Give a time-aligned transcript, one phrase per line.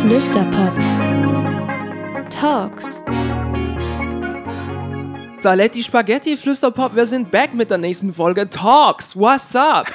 [0.00, 0.72] Flüsterpop.
[2.30, 3.04] Talks.
[5.38, 9.16] Saletti Spaghetti Flüsterpop, wir sind back mit der nächsten Folge Talks.
[9.16, 9.86] What's up?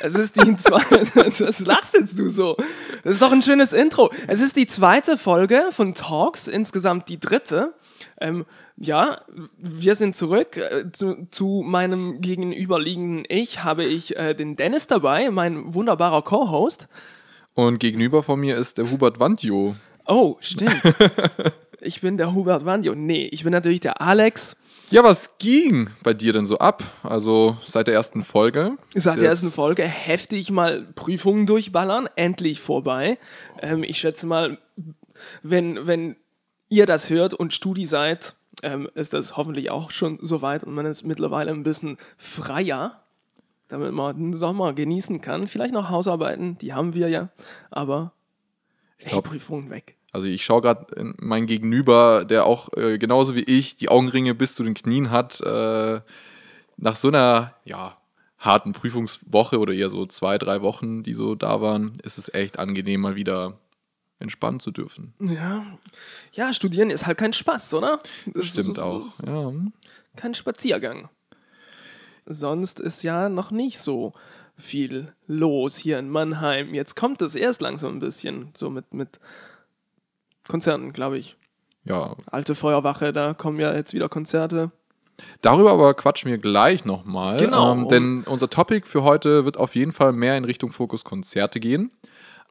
[0.00, 1.06] Es ist die zweite.
[1.38, 2.56] Was lachst jetzt du so?
[3.02, 4.10] Das ist doch ein schönes Intro.
[4.26, 7.74] Es ist die zweite Folge von Talks, insgesamt die dritte.
[8.20, 8.46] Ähm,
[8.76, 9.22] ja,
[9.58, 10.56] wir sind zurück.
[10.56, 16.88] Äh, zu, zu, meinem gegenüberliegenden Ich habe ich äh, den Dennis dabei, mein wunderbarer Co-Host.
[17.54, 19.74] Und gegenüber von mir ist der Hubert Wandjo.
[20.06, 20.80] Oh, stimmt.
[21.80, 22.94] ich bin der Hubert Wandjo.
[22.94, 24.56] Nee, ich bin natürlich der Alex.
[24.90, 26.82] Ja, was ging bei dir denn so ab?
[27.02, 28.78] Also seit der ersten Folge?
[28.94, 33.18] Seit der ersten Folge heftig mal Prüfungen durchballern, endlich vorbei.
[33.60, 34.58] Ähm, ich schätze mal,
[35.42, 36.16] wenn, wenn
[36.70, 40.86] ihr das hört und Studi seid, ähm, ist das hoffentlich auch schon soweit und man
[40.86, 43.02] ist mittlerweile ein bisschen freier
[43.68, 45.46] damit man den Sommer genießen kann.
[45.46, 47.28] Vielleicht noch Hausarbeiten, die haben wir ja,
[47.70, 48.12] aber
[48.96, 49.97] hey, glaub, Prüfungen weg.
[50.12, 54.54] Also ich schaue gerade mein Gegenüber, der auch äh, genauso wie ich die Augenringe bis
[54.54, 56.00] zu den Knien hat, äh,
[56.76, 57.98] nach so einer ja,
[58.38, 62.58] harten Prüfungswoche oder eher so zwei, drei Wochen, die so da waren, ist es echt
[62.58, 63.58] angenehm, mal wieder
[64.18, 65.14] entspannen zu dürfen.
[65.20, 65.64] Ja,
[66.32, 67.98] ja studieren ist halt kein Spaß, oder?
[68.26, 69.04] Das Stimmt ist, auch.
[69.26, 69.52] Ja.
[70.16, 71.08] Kein Spaziergang
[72.28, 74.12] sonst ist ja noch nicht so
[74.56, 76.74] viel los hier in Mannheim.
[76.74, 79.18] Jetzt kommt es erst langsam ein bisschen, so mit, mit
[80.48, 81.36] Konzerten, glaube ich.
[81.84, 82.16] Ja.
[82.26, 84.70] Alte Feuerwache, da kommen ja jetzt wieder Konzerte.
[85.42, 87.38] Darüber aber quatschen wir gleich nochmal.
[87.38, 87.72] Genau.
[87.72, 91.60] Ähm, denn unser Topic für heute wird auf jeden Fall mehr in Richtung Fokus Konzerte
[91.60, 91.90] gehen.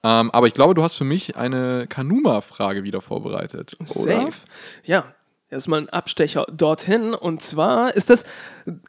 [0.04, 3.76] Ähm, aber ich glaube, du hast für mich eine Kanuma-Frage wieder vorbereitet.
[3.80, 3.88] Oder?
[3.88, 4.38] Safe.
[4.84, 5.14] Ja,
[5.50, 7.14] erstmal ein Abstecher dorthin.
[7.14, 8.26] Und zwar ist das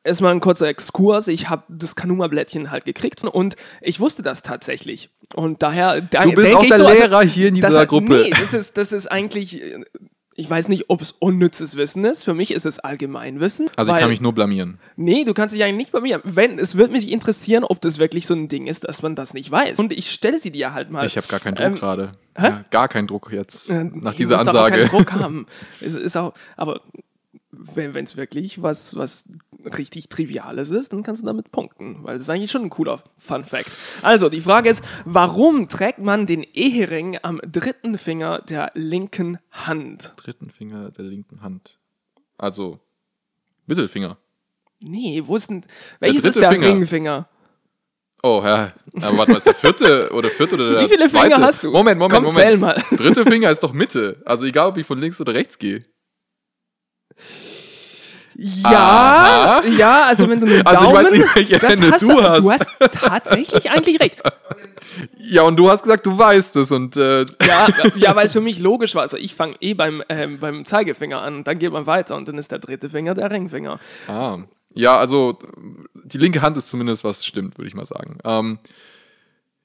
[0.04, 1.28] erstmal ein kurzer Exkurs.
[1.28, 5.10] Ich habe das Kanuma-Blättchen halt gekriegt und ich wusste das tatsächlich.
[5.34, 6.00] Und daher.
[6.00, 8.22] Da, du bist auch der so, Lehrer also, hier in dieser das, Gruppe.
[8.22, 9.62] Nee, das ist, das ist eigentlich
[10.38, 12.22] ich weiß nicht, ob es unnützes Wissen ist.
[12.22, 13.68] Für mich ist es Allgemeinwissen.
[13.74, 14.78] Also ich kann mich nur blamieren.
[14.94, 16.22] Nee, du kannst dich eigentlich nicht blamieren.
[16.22, 19.34] Wenn, es würde mich interessieren, ob das wirklich so ein Ding ist, dass man das
[19.34, 19.80] nicht weiß.
[19.80, 21.04] Und ich stelle sie dir halt mal.
[21.04, 22.12] Ich habe gar keinen Druck ähm, gerade.
[22.40, 24.60] Ja, gar keinen Druck jetzt äh, nach dieser Ansage.
[24.60, 25.46] Auch keinen Druck haben.
[25.80, 26.82] es ist auch, aber
[27.58, 29.28] wenn es wirklich was, was
[29.64, 33.02] richtig Triviales ist, dann kannst du damit punkten, weil das ist eigentlich schon ein cooler
[33.18, 33.70] Fun Fact.
[34.02, 40.14] Also, die Frage ist, warum trägt man den Ehering am dritten Finger der linken Hand?
[40.16, 41.78] Dritten Finger der linken Hand.
[42.36, 42.78] Also,
[43.66, 44.16] Mittelfinger.
[44.80, 45.64] Nee, wo ist denn,
[45.98, 46.66] welches der ist der Finger.
[46.68, 47.28] Ringfinger?
[48.22, 48.72] Oh, ja.
[48.94, 51.34] Aber warte mal, ist der vierte oder vierte oder der Wie viele zweite?
[51.34, 51.70] Finger hast du?
[51.70, 52.40] Moment, Moment, Komm, Moment.
[52.40, 52.82] Zähl mal.
[52.92, 54.22] Dritte Finger ist doch Mitte.
[54.24, 55.80] Also egal, ob ich von links oder rechts gehe.
[58.40, 59.66] Ja, Aha.
[59.66, 62.22] ja, also wenn du einen also Daumen, ich weiß nicht, welche Hände hast du, du
[62.22, 62.40] hast.
[62.40, 64.22] Du hast tatsächlich eigentlich recht.
[65.16, 68.40] Ja, und du hast gesagt, du weißt es und äh ja, ja, weil es für
[68.40, 69.02] mich logisch war.
[69.02, 72.38] Also ich fange eh beim, ähm, beim Zeigefinger an, dann geht man weiter und dann
[72.38, 73.78] ist der dritte Finger der Ringfinger.
[74.08, 74.38] Ah,
[74.72, 75.38] ja, also
[75.94, 78.18] die linke Hand ist zumindest was stimmt, würde ich mal sagen.
[78.24, 78.58] Ähm,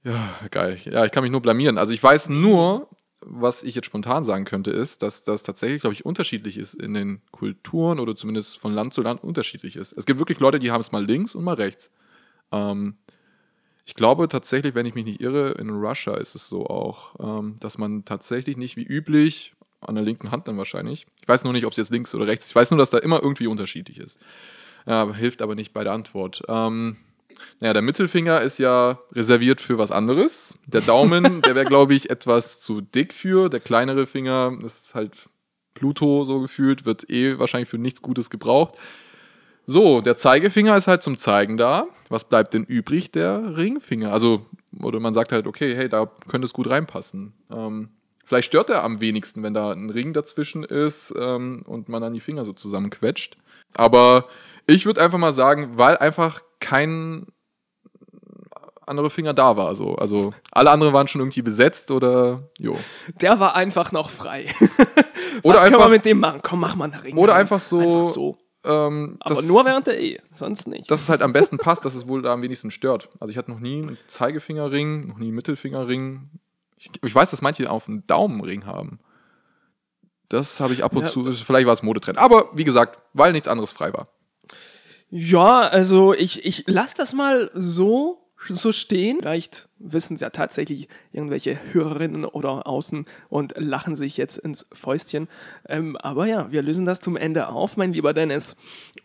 [0.04, 0.78] ja, geil.
[0.84, 1.78] Ja, ich kann mich nur blamieren.
[1.78, 2.90] Also ich weiß nur,
[3.26, 6.94] was ich jetzt spontan sagen könnte, ist, dass das tatsächlich, glaube ich, unterschiedlich ist in
[6.94, 9.94] den Kulturen oder zumindest von Land zu Land unterschiedlich ist.
[9.94, 11.92] Es gibt wirklich Leute, die haben es mal links und mal rechts.
[12.52, 12.96] Ähm,
[13.86, 17.58] ich glaube tatsächlich, wenn ich mich nicht irre, in Russia ist es so auch, ähm,
[17.60, 21.06] dass man tatsächlich nicht wie üblich an der linken Hand dann wahrscheinlich.
[21.22, 22.52] Ich weiß nur nicht, ob es jetzt links oder rechts ist.
[22.52, 24.20] Ich weiß nur, dass da immer irgendwie unterschiedlich ist.
[24.86, 26.44] Ja, hilft aber nicht bei der Antwort.
[26.48, 26.98] Ähm,
[27.60, 30.58] naja, der Mittelfinger ist ja reserviert für was anderes.
[30.68, 33.50] Der Daumen, der wäre, glaube ich, etwas zu dick für.
[33.50, 35.30] Der kleinere Finger ist halt
[35.74, 38.76] Pluto so gefühlt, wird eh wahrscheinlich für nichts Gutes gebraucht.
[39.66, 41.88] So, der Zeigefinger ist halt zum Zeigen da.
[42.10, 43.12] Was bleibt denn übrig?
[43.12, 44.12] Der Ringfinger.
[44.12, 44.46] Also,
[44.78, 47.34] oder man sagt halt, okay, hey, da könnte es gut reinpassen.
[47.50, 47.90] Ähm,
[48.26, 52.14] vielleicht stört er am wenigsten, wenn da ein Ring dazwischen ist ähm, und man dann
[52.14, 53.38] die Finger so zusammenquetscht.
[53.76, 54.26] Aber
[54.66, 57.28] ich würde einfach mal sagen, weil einfach kein
[58.86, 59.76] andere Finger da war.
[59.76, 59.96] So.
[59.96, 62.78] Also alle anderen waren schon irgendwie besetzt oder jo.
[63.22, 64.46] Der war einfach noch frei.
[65.44, 66.40] oder Was einfach, können wir mit dem machen?
[66.44, 67.18] Komm, mach mal einen Ring.
[67.18, 67.80] Oder einfach so.
[67.80, 68.38] Einfach so.
[68.66, 70.90] Ähm, Aber das, nur während der Ehe, sonst nicht.
[70.90, 73.10] Dass es halt am besten passt, dass es wohl da am wenigsten stört.
[73.20, 76.30] Also ich hatte noch nie einen Zeigefingerring, noch nie einen Mittelfingerring.
[76.78, 79.00] Ich, ich weiß, dass manche auch einen Daumenring haben.
[80.34, 81.10] Das habe ich ab und ja.
[81.10, 82.18] zu, vielleicht war es Modetrend.
[82.18, 84.08] Aber wie gesagt, weil nichts anderes frei war.
[85.12, 89.20] Ja, also ich, ich lasse das mal so, so stehen.
[89.20, 95.28] Vielleicht wissen es ja tatsächlich irgendwelche Hörerinnen oder außen und lachen sich jetzt ins Fäustchen.
[95.68, 98.56] Ähm, aber ja, wir lösen das zum Ende auf, mein lieber Dennis.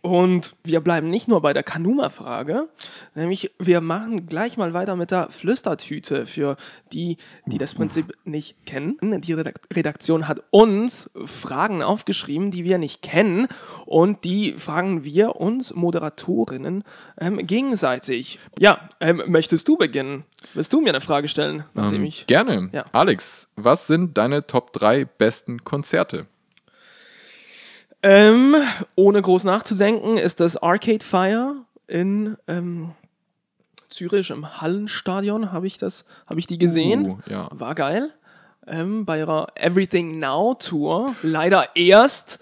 [0.01, 2.69] Und wir bleiben nicht nur bei der Kanuma-Frage,
[3.15, 6.57] nämlich wir machen gleich mal weiter mit der Flüstertüte für
[6.93, 7.17] die,
[7.47, 9.21] die das Prinzip nicht kennen.
[9.21, 13.49] Die Redaktion hat uns Fragen aufgeschrieben, die wir nicht kennen
[13.87, 16.85] und die fragen wir uns Moderatorinnen
[17.21, 18.39] ähm, gegenseitig.
[18.59, 20.25] Ja, ähm, möchtest du beginnen?
[20.55, 22.27] Willst du mir eine Frage stellen, nachdem Ähm, ich.
[22.27, 22.71] gerne.
[22.73, 22.85] Ja.
[22.93, 26.27] Alex, was sind deine Top 3 besten Konzerte?
[28.03, 28.55] Ähm,
[28.95, 31.57] ohne groß nachzudenken, ist das Arcade Fire
[31.89, 32.93] in ähm,
[33.89, 35.51] Zürich im Hallenstadion.
[35.53, 37.07] Habe ich das, habe ich die gesehen?
[37.07, 37.49] Uh, ja.
[37.51, 38.13] War geil.
[38.67, 41.17] Ähm, bei ihrer Everything Now Tour.
[41.23, 42.41] Leider erst.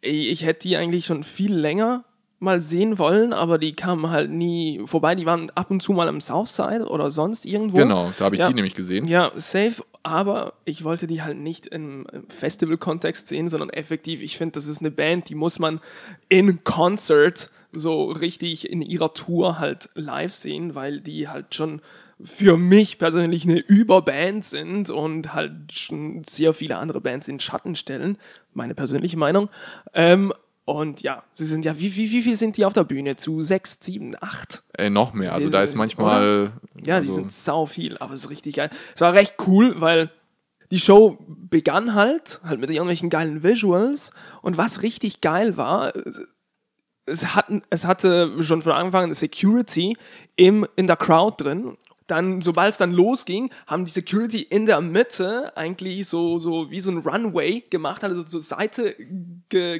[0.00, 2.04] Ich, ich hätte die eigentlich schon viel länger
[2.44, 5.14] mal sehen wollen, aber die kamen halt nie vorbei.
[5.16, 7.76] Die waren ab und zu mal am Southside oder sonst irgendwo.
[7.78, 8.48] Genau, da habe ich Ja.
[8.48, 9.08] die nämlich gesehen.
[9.08, 14.20] Ja, safe, aber ich wollte die halt nicht im im Festival-Kontext sehen, sondern effektiv.
[14.20, 15.80] Ich finde, das ist eine Band, die muss man
[16.28, 21.80] in Concert so richtig in ihrer Tour halt live sehen, weil die halt schon
[22.22, 27.74] für mich persönlich eine Überband sind und halt schon sehr viele andere Bands in Schatten
[27.74, 28.18] stellen.
[28.52, 29.48] Meine persönliche Meinung.
[29.94, 30.32] Ähm,
[30.64, 33.16] und ja, sie sind ja, wie, wie, wie viel sind die auf der Bühne?
[33.16, 34.62] Zu sechs, sieben, acht?
[34.72, 35.32] Ey, noch mehr.
[35.34, 36.52] Also Die- da ist manchmal.
[36.76, 38.70] Ja, die also, sind sau viel, aber es ist richtig geil.
[38.94, 40.10] Es war recht cool, weil
[40.70, 44.12] die Show begann halt, halt mit irgendwelchen geilen Visuals
[44.42, 45.92] und was richtig geil war,
[47.06, 49.96] es- hatten, es hatte schon von Anfang an eine Security
[50.36, 51.76] im, in der Crowd drin.
[52.06, 56.80] Dann, sobald es dann losging, haben die Security in der Mitte eigentlich so, so wie
[56.80, 58.94] so ein Runway gemacht, also zur Seite
[59.48, 59.78] ge,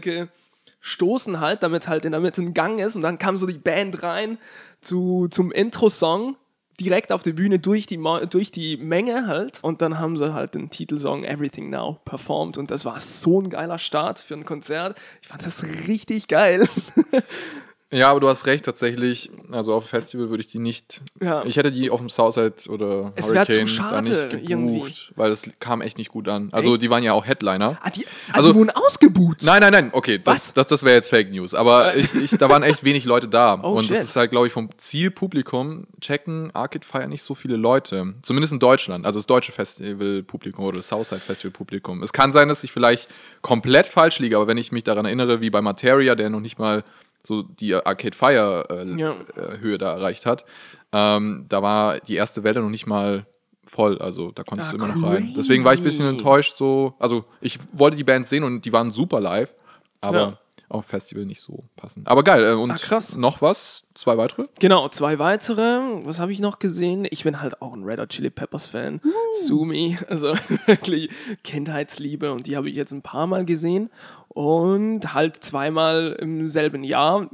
[0.85, 3.55] gestoßen halt, damit halt in der Mitte ein Gang ist und dann kam so die
[3.59, 4.37] Band rein
[4.83, 6.37] zu, zum Intro-Song
[6.79, 7.99] direkt auf der Bühne durch die,
[8.29, 12.71] durch die Menge halt und dann haben sie halt den Titelsong Everything Now performt und
[12.71, 14.99] das war so ein geiler Start für ein Konzert.
[15.23, 16.69] Ich fand das richtig geil.
[17.95, 19.31] Ja, aber du hast recht, tatsächlich.
[19.53, 21.01] Also auf dem Festival würde ich die nicht.
[21.23, 21.45] Ja.
[21.45, 24.51] Ich hätte die auf dem Southside oder Es wär zu Hurricane da schade, nicht gebucht,
[24.51, 24.93] irgendwie.
[25.17, 26.49] weil das kam echt nicht gut an.
[26.53, 26.83] Also Echt?
[26.83, 27.79] die waren ja auch Headliner.
[27.83, 29.43] Ah, die, ah, Also- die wurden ausgebuht.
[29.43, 30.47] Nein, nein, nein, okay, Was?
[30.47, 31.55] das, das, das wäre jetzt Fake News.
[31.55, 33.55] Aber ich, ich, da waren echt wenig Leute da.
[33.65, 33.97] Oh, und shit.
[33.97, 38.15] das ist halt, glaube ich, vom Zielpublikum checken Arcade Fire nicht so viele Leute.
[38.23, 39.07] Zumindest in Deutschland.
[39.07, 42.03] Also das deutsche Festivalpublikum oder das Southside Festivalpublikum.
[42.03, 43.09] Es kann sein, dass ich vielleicht
[43.43, 46.59] komplett falsch liege, aber wenn ich mich daran erinnere, wie bei Materia, der noch nicht
[46.59, 46.83] mal
[47.27, 49.15] so die Arcade Fire äh, Ja.
[49.37, 50.45] äh, Höhe da erreicht hat,
[50.93, 53.27] ähm, da war die erste Welle noch nicht mal
[53.67, 55.23] voll, also da konntest Ah, du immer noch rein.
[55.25, 55.35] crazy.
[55.37, 58.73] Deswegen war ich ein bisschen enttäuscht so, also ich wollte die Band sehen und die
[58.73, 59.53] waren super live,
[60.01, 60.39] aber Ja.
[60.69, 62.09] Auf Festival nicht so passend.
[62.09, 63.17] Aber geil, äh, und Ah, krass.
[63.17, 63.87] noch was?
[63.95, 64.47] Zwei weitere?
[64.59, 65.81] Genau, zwei weitere.
[66.05, 67.07] Was habe ich noch gesehen?
[67.11, 69.01] Ich bin halt auch ein Red Hot Chili Peppers Fan.
[69.47, 70.35] Sumi, also
[70.67, 71.11] wirklich
[71.45, 73.91] Kindheitsliebe und die habe ich jetzt ein paar Mal gesehen
[74.29, 77.29] und halt zweimal im selben Jahr.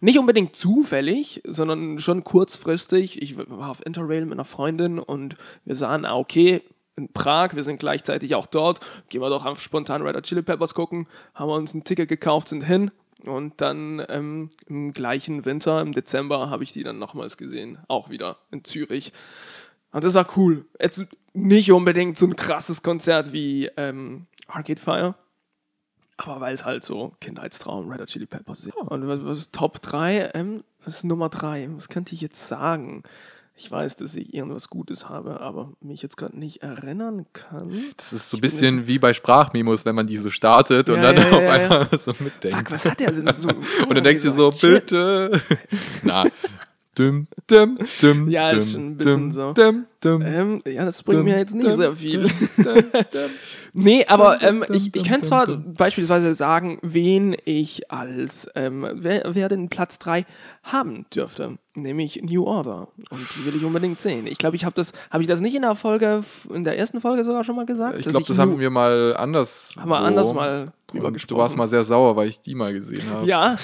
[0.00, 3.22] Nicht unbedingt zufällig, sondern schon kurzfristig.
[3.22, 6.62] Ich war auf Interrail mit einer Freundin und wir sahen, ah, okay,
[6.98, 10.42] in Prag, wir sind gleichzeitig auch dort, gehen wir doch einfach spontan Red Hot Chili
[10.42, 12.90] Peppers gucken, haben wir uns ein Ticket gekauft, sind hin
[13.24, 18.10] und dann ähm, im gleichen Winter, im Dezember, habe ich die dann nochmals gesehen, auch
[18.10, 19.12] wieder in Zürich.
[19.92, 20.66] Und das war cool.
[20.78, 25.14] Jetzt nicht unbedingt so ein krasses Konzert wie ähm, Arcade Fire,
[26.16, 28.76] aber weil es halt so Kindheitstraum Red Hot Chili Peppers ist.
[28.76, 30.32] Und was, was ist Top 3?
[30.34, 31.68] Ähm, was ist Nummer 3?
[31.72, 33.04] Was könnte ich jetzt sagen?
[33.60, 37.86] Ich weiß, dass ich irgendwas Gutes habe, aber mich jetzt gerade nicht erinnern kann.
[37.96, 41.12] Das ist so ein bisschen wie bei Sprachmemos, wenn man die so startet und Ja,
[41.12, 41.52] dann ja, auf ja, ja.
[41.64, 42.56] einmal so mitdenkt.
[42.56, 43.48] Fuck, was hat der denn so?
[43.88, 45.42] und dann denkst du so, bitte.
[46.04, 46.26] Na.
[46.94, 49.52] Dum, dum, dum, Ja, dum, ist schon ein bisschen dum, so.
[49.54, 52.30] Dum, Ähm, ja, das bringt mir jetzt nicht sehr viel.
[53.72, 59.48] Nee, aber ähm, ich, ich kann zwar beispielsweise sagen, wen ich als, ähm, wer, wer
[59.48, 60.24] den Platz 3
[60.64, 62.88] haben dürfte, nämlich New Order.
[63.10, 64.26] Und die will ich unbedingt sehen.
[64.26, 67.00] Ich glaube, ich habe das, habe ich das nicht in der Folge, in der ersten
[67.00, 67.98] Folge sogar schon mal gesagt?
[67.98, 69.74] Ich glaube, das haben wir mal anders.
[69.78, 71.36] haben wir anders mal drüber gesprochen.
[71.36, 73.26] Du warst mal sehr sauer, weil ich die mal gesehen habe.
[73.26, 73.56] Ja,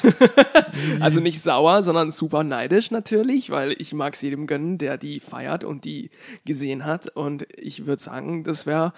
[1.01, 5.21] also nicht sauer, sondern super neidisch natürlich, weil ich mag es jedem gönnen, der die
[5.21, 6.11] feiert und die
[6.45, 7.09] gesehen hat.
[7.09, 8.93] Und ich würde sagen, das wäre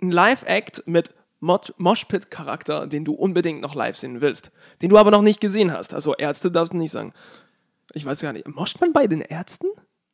[0.00, 4.52] ein Live-Act mit Moshpit-Charakter, den du unbedingt noch live sehen willst,
[4.82, 5.94] den du aber noch nicht gesehen hast.
[5.94, 7.12] Also Ärzte darfst du nicht sagen.
[7.92, 8.46] Ich weiß gar nicht.
[8.46, 9.66] Moscht man bei den Ärzten?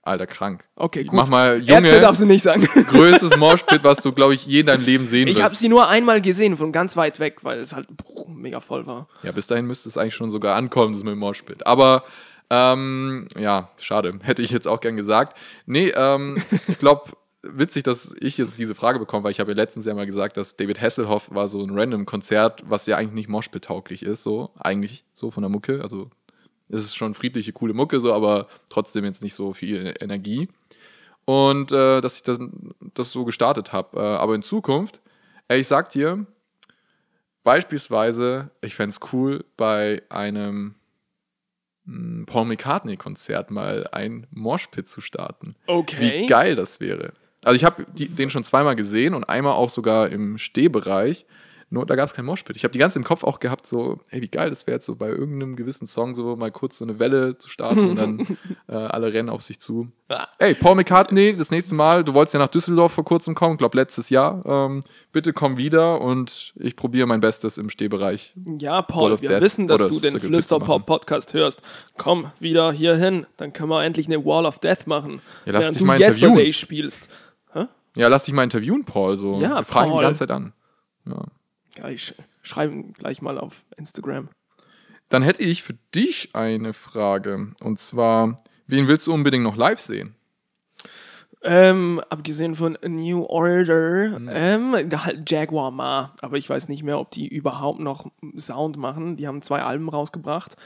[0.07, 0.65] Alter, krank.
[0.77, 1.15] Okay, gut.
[1.15, 2.63] Mach mal, Ärzte Junge, darfst du nicht sagen.
[2.91, 5.45] größtes Moshpit, was du, glaube ich, je in deinem Leben sehen Ich wirst.
[5.45, 8.87] habe sie nur einmal gesehen, von ganz weit weg, weil es halt bruch, mega voll
[8.87, 9.09] war.
[9.23, 11.67] Ja, bis dahin müsste es eigentlich schon sogar ankommen, das mit dem Moshpit.
[11.67, 12.05] Aber
[12.51, 14.19] ähm, ja, schade.
[14.23, 15.37] Hätte ich jetzt auch gern gesagt.
[15.67, 17.11] Nee, ähm, ich glaube,
[17.43, 20.37] witzig, dass ich jetzt diese Frage bekomme, weil ich habe ja letztens ja mal gesagt,
[20.37, 24.51] dass David Hasselhoff war so ein random Konzert, was ja eigentlich nicht Moshpit-tauglich ist, so
[24.59, 25.81] eigentlich so von der Mucke.
[25.83, 26.11] Also
[26.69, 30.49] es ist schon friedliche, coole Mucke, so, aber trotzdem jetzt nicht so viel Energie.
[31.25, 32.39] Und äh, dass ich das,
[32.95, 33.99] das so gestartet habe.
[33.99, 35.01] Äh, aber in Zukunft,
[35.49, 36.27] ey, ich sag dir,
[37.43, 40.77] beispielsweise, ich fände es cool, bei einem
[41.85, 45.57] mh, Paul McCartney-Konzert mal ein Moshpit zu starten.
[45.67, 46.23] Okay.
[46.23, 47.13] Wie geil das wäre.
[47.43, 51.27] Also ich habe den schon zweimal gesehen und einmal auch sogar im Stehbereich.
[51.69, 52.57] Nur da gab es kein Moshpit.
[52.57, 54.87] Ich habe die ganze im Kopf auch gehabt, so, ey, wie geil das wäre jetzt
[54.87, 58.21] so bei irgendeinem gewissen Song so mal kurz so eine Welle zu starten und dann
[58.69, 59.89] äh, alle rennen auf sich zu.
[60.39, 63.75] Ey, Paul McCartney, das nächste Mal, du wolltest ja nach Düsseldorf vor kurzem kommen, glaub
[63.75, 64.47] letztes Jahr.
[64.47, 68.33] Ähm, bitte komm wieder und ich probiere mein Bestes im Stehbereich.
[68.61, 70.21] Ja, Paul, wir Death wissen, dass du den.
[70.21, 71.63] Flüsterpop-Podcast hörst.
[71.97, 75.21] Komm wieder hier hin, dann können wir endlich eine Wall of Death machen.
[75.45, 76.53] Ja, lass während dich du mal Yesterday interviewen.
[76.53, 77.09] spielst.
[77.97, 79.17] Ja, lass dich mal interviewen, Paul.
[79.17, 79.41] So.
[79.41, 80.03] Ja, Wir fragen Paul.
[80.03, 80.53] die ganze Zeit an.
[81.07, 81.25] Ja.
[81.78, 84.28] Ja, ich sch- schreibe ihn gleich mal auf Instagram.
[85.09, 87.52] Dann hätte ich für dich eine Frage.
[87.61, 90.14] Und zwar, wen willst du unbedingt noch live sehen?
[91.42, 96.83] Ähm, abgesehen von A New Order, ähm, da halt Jaguar Ma, aber ich weiß nicht
[96.83, 99.16] mehr, ob die überhaupt noch Sound machen.
[99.16, 100.56] Die haben zwei Alben rausgebracht,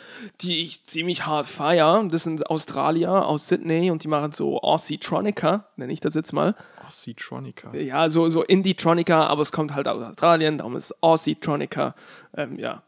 [0.41, 2.03] die ich ziemlich hart feier.
[2.11, 6.55] Das sind Australier aus Sydney und die machen so Aussie-Tronica, nenne ich das jetzt mal.
[6.91, 7.75] Seatronica.
[7.75, 11.95] Ja, so, so Indie-Tronica, aber es kommt halt aus Australien, darum ist Aussie-Tronica.
[12.37, 12.83] Ähm, ja.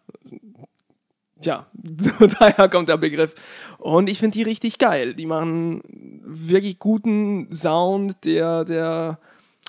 [1.42, 1.66] Ja,
[2.38, 3.34] daher kommt der Begriff.
[3.78, 5.14] Und ich finde die richtig geil.
[5.14, 5.82] Die machen
[6.24, 9.18] wirklich guten Sound, der, der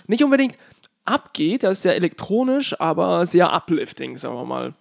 [0.07, 0.57] nicht unbedingt
[1.05, 4.73] abgeht, das ist sehr elektronisch, aber sehr uplifting, sagen wir mal.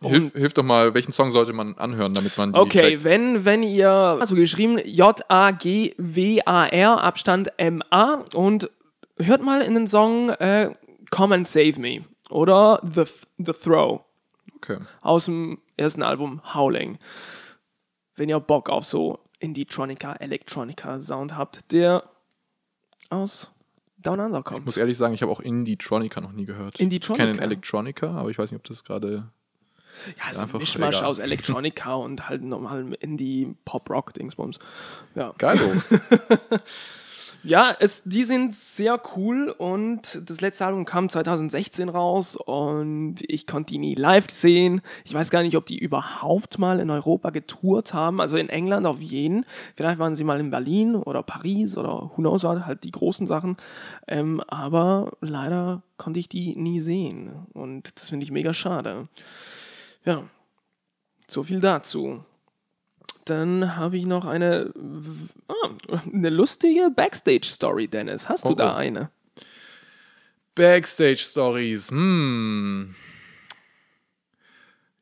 [0.00, 3.04] Hilf, hilf doch mal, welchen Song sollte man anhören, damit man die Okay, checkt?
[3.04, 4.78] wenn, wenn ihr, also geschrieben
[5.76, 8.70] J-A-G-W-A-R, Abstand M-A und
[9.18, 10.74] hört mal in den Song äh,
[11.10, 13.04] Come and Save Me oder The,
[13.38, 14.00] The Throw
[14.56, 14.78] Okay.
[15.02, 16.98] aus dem ersten Album Howling.
[18.16, 22.02] Wenn ihr Bock auf so Indie-Tronica, Electronica-Sound habt, der
[23.10, 23.52] aus
[23.98, 24.64] Down Under Ich kommt.
[24.64, 26.76] muss ehrlich sagen, ich habe auch Indie-Tronica noch nie gehört.
[26.80, 27.24] Indie-Tronica?
[27.24, 29.28] Ich kenne Electronica, aber ich weiß nicht, ob das gerade.
[30.18, 31.08] Ja, so ein Mischmasch egal.
[31.08, 34.58] aus Electronica und halt normalem Indie-Pop-Rock-Dingsbums.
[35.14, 35.34] Ja.
[35.38, 35.58] Geil.
[37.46, 43.46] Ja, es, die sind sehr cool und das letzte Album kam 2016 raus und ich
[43.46, 44.80] konnte die nie live sehen.
[45.04, 48.20] Ich weiß gar nicht, ob die überhaupt mal in Europa getourt haben.
[48.20, 49.46] Also in England auf jeden.
[49.76, 53.28] Vielleicht waren sie mal in Berlin oder Paris oder who knows what, halt die großen
[53.28, 53.56] Sachen.
[54.08, 59.06] Ähm, aber leider konnte ich die nie sehen und das finde ich mega schade.
[60.06, 60.28] Ja,
[61.26, 62.24] so viel dazu.
[63.24, 64.72] Dann habe ich noch eine,
[65.48, 65.70] ah,
[66.12, 68.28] eine lustige Backstage-Story, Dennis.
[68.28, 68.76] Hast du Oh, da oh.
[68.76, 69.10] eine?
[70.54, 71.90] Backstage-Stories.
[71.90, 72.94] Hm.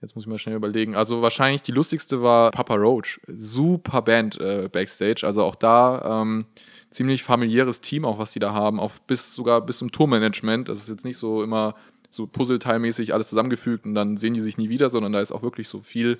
[0.00, 0.94] Jetzt muss ich mal schnell überlegen.
[0.96, 3.20] Also wahrscheinlich die lustigste war Papa Roach.
[3.26, 5.26] Super Band äh, Backstage.
[5.26, 6.46] Also auch da ähm,
[6.90, 8.80] ziemlich familiäres Team, auch was die da haben.
[8.80, 10.68] Auch bis sogar bis zum Tourmanagement.
[10.68, 11.74] Das ist jetzt nicht so immer
[12.14, 15.42] so puzzleteilmäßig alles zusammengefügt und dann sehen die sich nie wieder, sondern da ist auch
[15.42, 16.18] wirklich so viel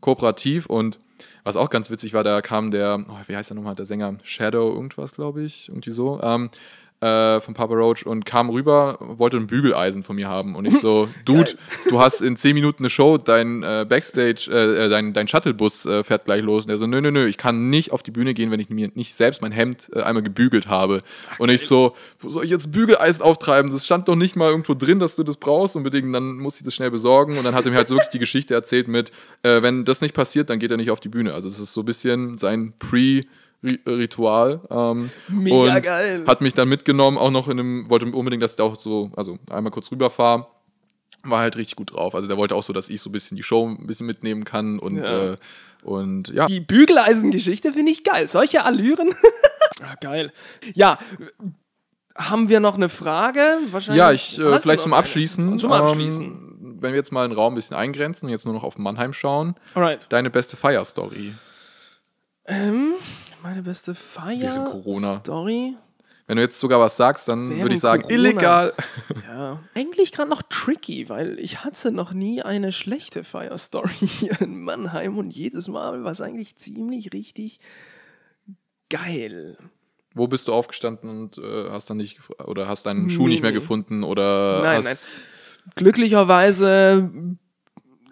[0.00, 0.66] kooperativ.
[0.66, 0.98] Und
[1.44, 4.18] was auch ganz witzig war, da kam der, oh, wie heißt der nochmal, der Sänger?
[4.22, 6.50] Shadow irgendwas, glaube ich, irgendwie so, ähm,
[7.00, 10.54] äh, von Papa Roach und kam rüber, wollte ein Bügeleisen von mir haben.
[10.54, 11.52] Und ich so, Dude,
[11.88, 15.86] du hast in 10 Minuten eine Show, dein äh, Backstage, äh, äh, dein, dein Shuttlebus
[15.86, 16.64] äh, fährt gleich los.
[16.64, 18.68] Und er so, nö, nö, nö, ich kann nicht auf die Bühne gehen, wenn ich
[18.70, 21.02] mir nicht selbst mein Hemd äh, einmal gebügelt habe.
[21.38, 24.74] Und ich so, wo soll ich jetzt Bügeleisen auftreiben, das stand doch nicht mal irgendwo
[24.74, 25.76] drin, dass du das brauchst.
[25.76, 27.38] Unbedingt, dann muss ich das schnell besorgen.
[27.38, 29.10] Und dann hat er mir halt so wirklich die Geschichte erzählt mit,
[29.42, 31.72] äh, wenn das nicht passiert, dann geht er nicht auf die Bühne, also das ist
[31.72, 33.22] so ein bisschen sein Pre-
[33.62, 34.60] Ritual.
[34.70, 36.24] Ähm, Mega und geil.
[36.26, 39.10] Hat mich dann mitgenommen, auch noch in einem, wollte unbedingt, dass ich da auch so,
[39.16, 40.46] also einmal kurz rüberfahre.
[41.22, 42.14] War halt richtig gut drauf.
[42.14, 44.44] Also der wollte auch so, dass ich so ein bisschen die Show ein bisschen mitnehmen
[44.44, 45.32] kann und Ja.
[45.32, 45.36] äh,
[45.82, 46.46] und ja.
[46.46, 48.28] Die Bügeleisen-Geschichte finde ich geil.
[48.28, 49.14] Solche Allüren.
[49.82, 50.32] ah, geil.
[50.74, 50.98] Ja,
[52.16, 53.58] haben wir noch eine Frage?
[53.70, 54.92] Wahrscheinlich Ja, ich, äh, vielleicht zum.
[54.92, 55.58] Abschließen.
[55.58, 56.24] Zum Abschließen.
[56.24, 58.78] Ähm, wenn wir jetzt mal den Raum ein bisschen eingrenzen und jetzt nur noch auf
[58.78, 59.54] Mannheim schauen.
[59.74, 60.06] Alright.
[60.10, 61.34] Deine beste Fire-Story.
[62.46, 62.92] Ähm,
[63.42, 63.94] meine beste.
[63.94, 65.76] Feier-Story.
[66.26, 68.18] Wenn du jetzt sogar was sagst, dann würde ich sagen, Corona.
[68.20, 68.72] illegal.
[69.26, 74.62] Ja, eigentlich gerade noch tricky, weil ich hatte noch nie eine schlechte Fire-Story hier in
[74.62, 77.58] Mannheim und jedes Mal war es eigentlich ziemlich richtig
[78.90, 79.58] geil.
[80.14, 83.50] Wo bist du aufgestanden und äh, hast dann nicht oder hast deinen Schuh nicht mehr
[83.52, 83.58] Nee.
[83.58, 85.22] gefunden oder Nein, hast,
[85.76, 87.10] Glücklicherweise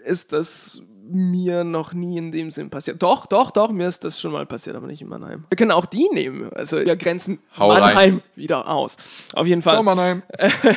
[0.04, 3.02] ist das mir noch nie in dem Sinn passiert.
[3.02, 5.44] Doch, doch, doch, mir ist das schon mal passiert, aber nicht in Mannheim.
[5.48, 6.52] Wir können auch die nehmen.
[6.52, 7.80] Also wir grenzen Hau rein.
[7.80, 8.96] Mannheim wieder aus.
[9.32, 9.74] Auf jeden Fall.
[9.74, 10.22] Ciao, Mannheim.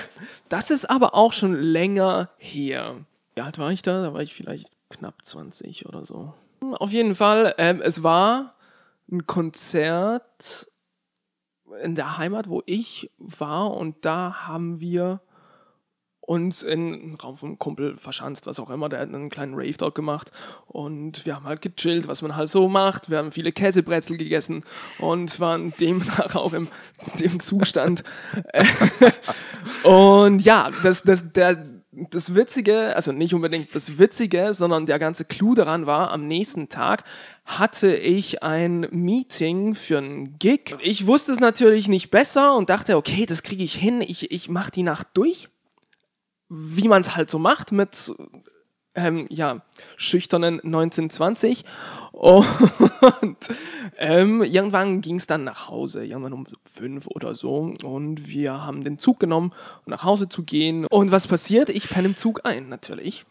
[0.50, 2.98] Das ist aber auch schon länger her.
[3.36, 4.02] Wie alt war ich da?
[4.02, 6.34] Da war ich vielleicht knapp 20 oder so.
[6.60, 8.56] Auf jeden Fall, ähm, es war
[9.10, 10.68] ein Konzert
[11.84, 15.22] in der Heimat, wo ich war und da haben wir
[16.22, 19.74] uns in einen Raum vom Kumpel verschanzt, was auch immer, der hat einen kleinen Rave
[19.78, 20.32] dort gemacht.
[20.68, 24.64] Und wir haben halt gechillt, was man halt so macht, wir haben viele Käsebrezel gegessen
[25.00, 26.70] und waren demnach auch im
[27.20, 28.04] dem Zustand.
[29.84, 35.26] und ja, das, das, der, das Witzige, also nicht unbedingt das Witzige, sondern der ganze
[35.26, 37.04] Clou daran war, am nächsten Tag
[37.46, 40.76] hatte ich ein Meeting für einen Gig.
[40.82, 44.50] Ich wusste es natürlich nicht besser und dachte, okay, das kriege ich hin, ich, ich
[44.50, 45.50] mache die Nacht durch
[46.54, 48.12] wie man es halt so macht mit
[48.94, 49.62] ähm, ja,
[49.96, 51.64] schüchternen 1920.
[52.12, 52.46] Und
[53.98, 57.74] ähm, irgendwann ging es dann nach Hause, irgendwann um fünf oder so.
[57.84, 59.54] Und wir haben den Zug genommen,
[59.86, 60.86] um nach Hause zu gehen.
[60.88, 61.70] Und was passiert?
[61.70, 63.26] Ich penne im Zug ein, natürlich.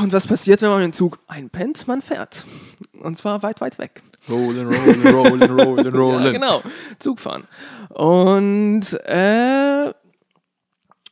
[0.00, 1.88] Und was passiert, wenn man im Zug einpennt?
[1.88, 2.46] Man fährt.
[3.00, 4.02] Und zwar weit, weit weg.
[4.28, 6.24] Rollen, rollen, rollen, rollen, rollen.
[6.24, 6.62] Ja, genau.
[6.98, 7.44] Zug fahren.
[7.90, 9.92] Und äh,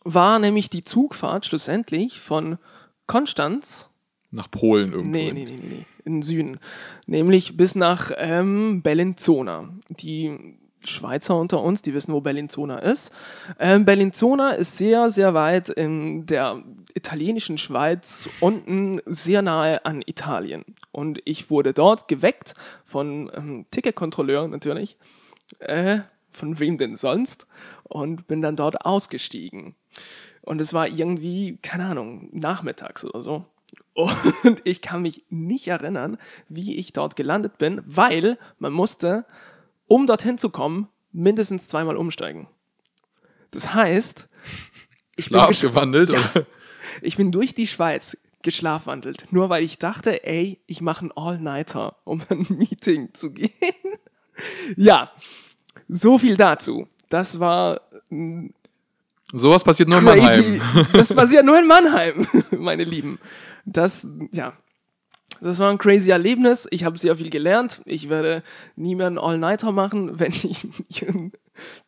[0.06, 2.58] war nämlich die Zugfahrt schlussendlich von
[3.06, 3.90] Konstanz,
[4.30, 5.10] Nach Polen irgendwo.
[5.10, 6.60] nee, nee, nee, nee, nee, in den Süden,
[7.06, 9.68] nämlich bis nach ähm, Bellinzona.
[9.90, 13.12] Die Schweizer unter uns, die wissen, wo Bellinzona ist.
[13.58, 16.62] Ähm, Bellinzona ist sehr, sehr weit in der
[16.94, 20.64] italienischen Schweiz, unten sehr nahe an Italien.
[20.92, 24.96] Und ich wurde dort geweckt von ähm, Ticketkontrolleur natürlich.
[25.58, 27.46] Äh, von wem denn sonst?
[27.82, 29.74] Und bin dann dort ausgestiegen.
[30.42, 33.44] Und es war irgendwie, keine Ahnung, nachmittags oder so.
[33.94, 39.24] Und ich kann mich nicht erinnern, wie ich dort gelandet bin, weil man musste,
[39.88, 42.46] um dorthin zu kommen, mindestens zweimal umsteigen.
[43.50, 44.28] Das heißt,
[45.16, 46.10] ich bin, Schlafgewandelt.
[46.10, 46.42] Ja.
[47.00, 51.96] ich bin durch die Schweiz geschlafwandelt, nur weil ich dachte, ey, ich mache einen All-Nighter,
[52.04, 53.50] um ein Meeting zu gehen.
[54.76, 55.10] ja,
[55.88, 56.86] so viel dazu.
[57.08, 57.80] Das war
[59.32, 60.58] Sowas passiert nur in crazy.
[60.58, 60.86] Mannheim.
[60.92, 63.18] Das passiert nur in Mannheim, meine Lieben.
[63.64, 64.52] Das, ja,
[65.40, 66.66] das war ein crazy Erlebnis.
[66.70, 67.82] Ich habe sehr viel gelernt.
[67.84, 68.42] Ich werde
[68.76, 70.66] nie mehr einen All-Nighter machen, wenn ich
[71.06, 71.32] einen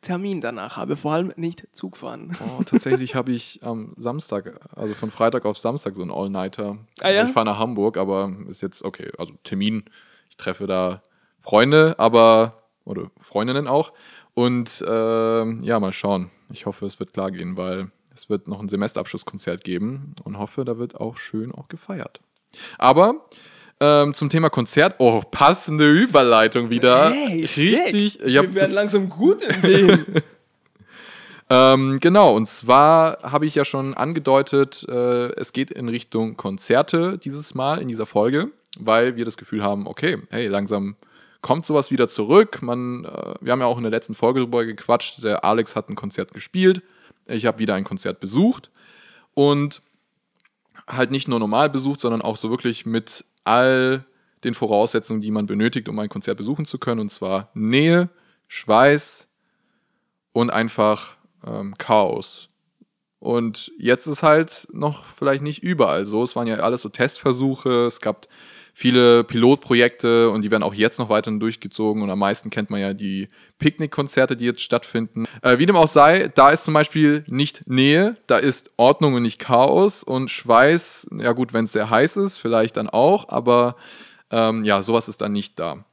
[0.01, 0.96] Termin danach habe.
[0.96, 2.37] Vor allem nicht Zug fahren.
[2.44, 6.79] Oh, tatsächlich habe ich am Samstag, also von Freitag auf Samstag so einen All-Nighter.
[7.01, 7.27] Ah, ja?
[7.27, 9.11] Ich fahre nach Hamburg, aber ist jetzt okay.
[9.18, 9.85] Also Termin.
[10.29, 11.03] Ich treffe da
[11.40, 13.92] Freunde, aber oder Freundinnen auch.
[14.38, 16.31] Und ähm, ja, mal schauen.
[16.53, 20.64] Ich hoffe, es wird klar gehen, weil es wird noch ein Semesterabschlusskonzert geben und hoffe,
[20.64, 22.20] da wird auch schön auch gefeiert.
[22.79, 23.27] Aber
[23.81, 27.11] ähm, zum Thema Konzert, oh, passende Überleitung wieder.
[27.11, 28.20] Richtig.
[28.24, 30.07] Ich hab Wir werden langsam gut in dem.
[31.51, 37.18] ähm, genau, und zwar habe ich ja schon angedeutet, äh, es geht in Richtung Konzerte
[37.18, 40.94] dieses Mal in dieser Folge, weil wir das Gefühl haben, okay, hey, langsam
[41.40, 42.62] kommt sowas wieder zurück.
[42.62, 45.88] Man, äh, wir haben ja auch in der letzten Folge drüber gequatscht, der Alex hat
[45.88, 46.83] ein Konzert gespielt,
[47.27, 48.70] ich habe wieder ein Konzert besucht
[49.35, 49.83] und
[50.87, 54.05] halt nicht nur normal besucht, sondern auch so wirklich mit all
[54.44, 58.09] den Voraussetzungen, die man benötigt, um ein Konzert besuchen zu können, und zwar Nähe,
[58.46, 59.29] Schweiß
[60.33, 62.48] und einfach ähm, Chaos.
[63.18, 66.22] Und jetzt ist halt noch vielleicht nicht überall so.
[66.22, 68.29] Es waren ja alles so Testversuche, es gab
[68.78, 72.78] viele Pilotprojekte und die werden auch jetzt noch weiterhin durchgezogen und am meisten kennt man
[72.80, 73.26] ja die
[73.58, 75.24] Picknickkonzerte, die jetzt stattfinden.
[75.42, 79.22] Äh, wie dem auch sei, da ist zum Beispiel nicht Nähe, da ist Ordnung und
[79.22, 83.74] nicht Chaos und Schweiß, ja gut, wenn es sehr heiß ist, vielleicht dann auch, aber
[84.30, 85.84] ähm, ja, sowas ist dann nicht da.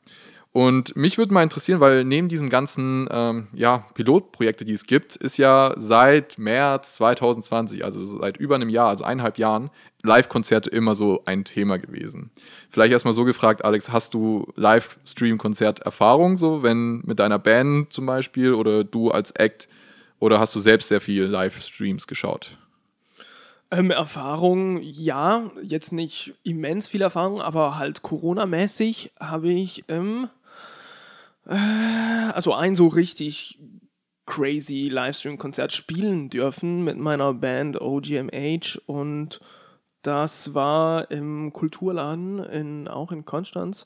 [0.56, 5.18] Und mich würde mal interessieren, weil neben diesem ganzen ähm, ja, Pilotprojekte, die es gibt,
[5.18, 9.70] ist ja seit März 2020, also seit über einem Jahr, also eineinhalb Jahren,
[10.02, 12.32] Live-Konzerte immer so ein Thema gewesen.
[12.70, 18.54] Vielleicht erstmal so gefragt, Alex, hast du Livestream-Konzert-Erfahrung, so wenn mit deiner Band zum Beispiel
[18.54, 19.68] oder du als Act
[20.20, 22.58] oder hast du selbst sehr viel Livestreams geschaut?
[23.72, 30.45] Ähm, Erfahrung, ja, jetzt nicht immens viel Erfahrung, aber halt Corona-mäßig habe ich ähm, äh,
[31.46, 33.60] also ein so richtig
[34.26, 39.40] crazy Livestream-Konzert spielen dürfen mit meiner Band OGMH und
[40.02, 43.86] das war im Kulturladen in, auch in Konstanz.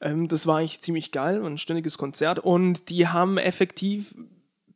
[0.00, 4.14] Ähm, das war eigentlich ziemlich geil, ein ständiges Konzert und die haben effektiv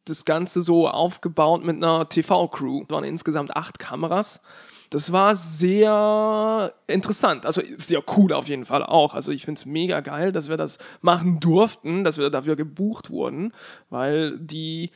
[0.05, 2.85] das Ganze so aufgebaut mit einer TV-Crew.
[2.85, 4.41] Es waren insgesamt acht Kameras
[4.90, 7.46] das war sehr interessant.
[7.46, 9.14] Also sehr cool auf jeden Fall auch.
[9.14, 13.11] Also ich finde es mega geil, dass wir das machen durften, dass wir dafür gebucht
[13.11, 13.53] wurden,
[13.90, 14.90] weil die,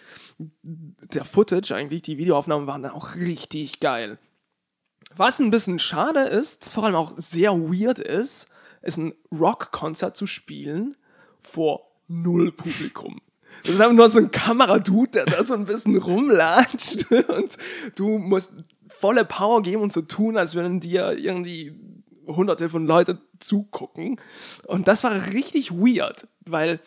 [0.62, 4.18] der Footage eigentlich, die Videoaufnahmen waren dann auch richtig geil.
[5.16, 8.46] Was ein bisschen schade ist, vor allem auch sehr weird ist,
[8.82, 10.96] ist ein Rockkonzert zu spielen
[11.42, 13.20] vor null Publikum.
[13.62, 17.56] Das ist einfach nur so ein Kameradude, der da so ein bisschen rumlatscht und
[17.94, 18.54] du musst
[19.00, 21.74] volle Power geben und so tun, als würden dir irgendwie
[22.26, 24.20] hunderte von Leuten zugucken.
[24.66, 26.80] Und das war richtig weird, weil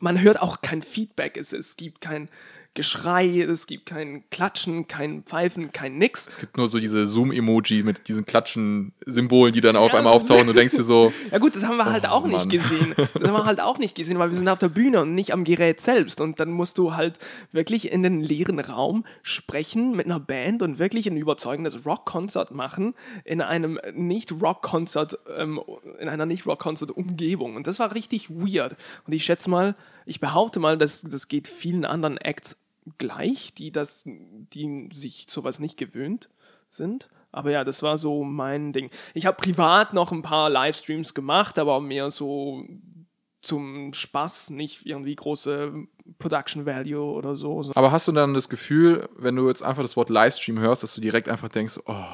[0.00, 1.36] man hört auch kein Feedback.
[1.36, 2.28] Es, es gibt kein,
[2.78, 6.28] Geschrei, es gibt kein Klatschen, kein Pfeifen, kein Nix.
[6.28, 10.46] Es gibt nur so diese Zoom-Emoji mit diesen Klatschen-Symbolen, die dann auf einmal auftauchen und
[10.46, 11.12] du denkst dir so.
[11.32, 12.46] Ja gut, das haben wir halt oh, auch Mann.
[12.46, 12.94] nicht gesehen.
[12.96, 15.32] Das haben wir halt auch nicht gesehen, weil wir sind auf der Bühne und nicht
[15.32, 16.20] am Gerät selbst.
[16.20, 17.18] Und dann musst du halt
[17.50, 22.94] wirklich in den leeren Raum sprechen mit einer Band und wirklich ein überzeugendes Rock-Konzert machen
[23.24, 25.60] in einem Nicht-Rock-Konzert, ähm,
[25.98, 27.56] in einer Nicht-Rock-Konzert-Umgebung.
[27.56, 28.76] Und das war richtig weird.
[29.04, 29.74] Und ich schätze mal,
[30.06, 32.56] ich behaupte mal, dass das geht vielen anderen Acts
[32.98, 36.28] gleich, die das, die sich sowas nicht gewöhnt
[36.68, 37.08] sind.
[37.30, 38.90] Aber ja, das war so mein Ding.
[39.14, 42.64] Ich habe privat noch ein paar Livestreams gemacht, aber mehr so
[43.40, 45.72] zum Spaß, nicht irgendwie große
[46.18, 47.70] Production Value oder so.
[47.74, 50.94] Aber hast du dann das Gefühl, wenn du jetzt einfach das Wort Livestream hörst, dass
[50.94, 52.04] du direkt einfach denkst, oh,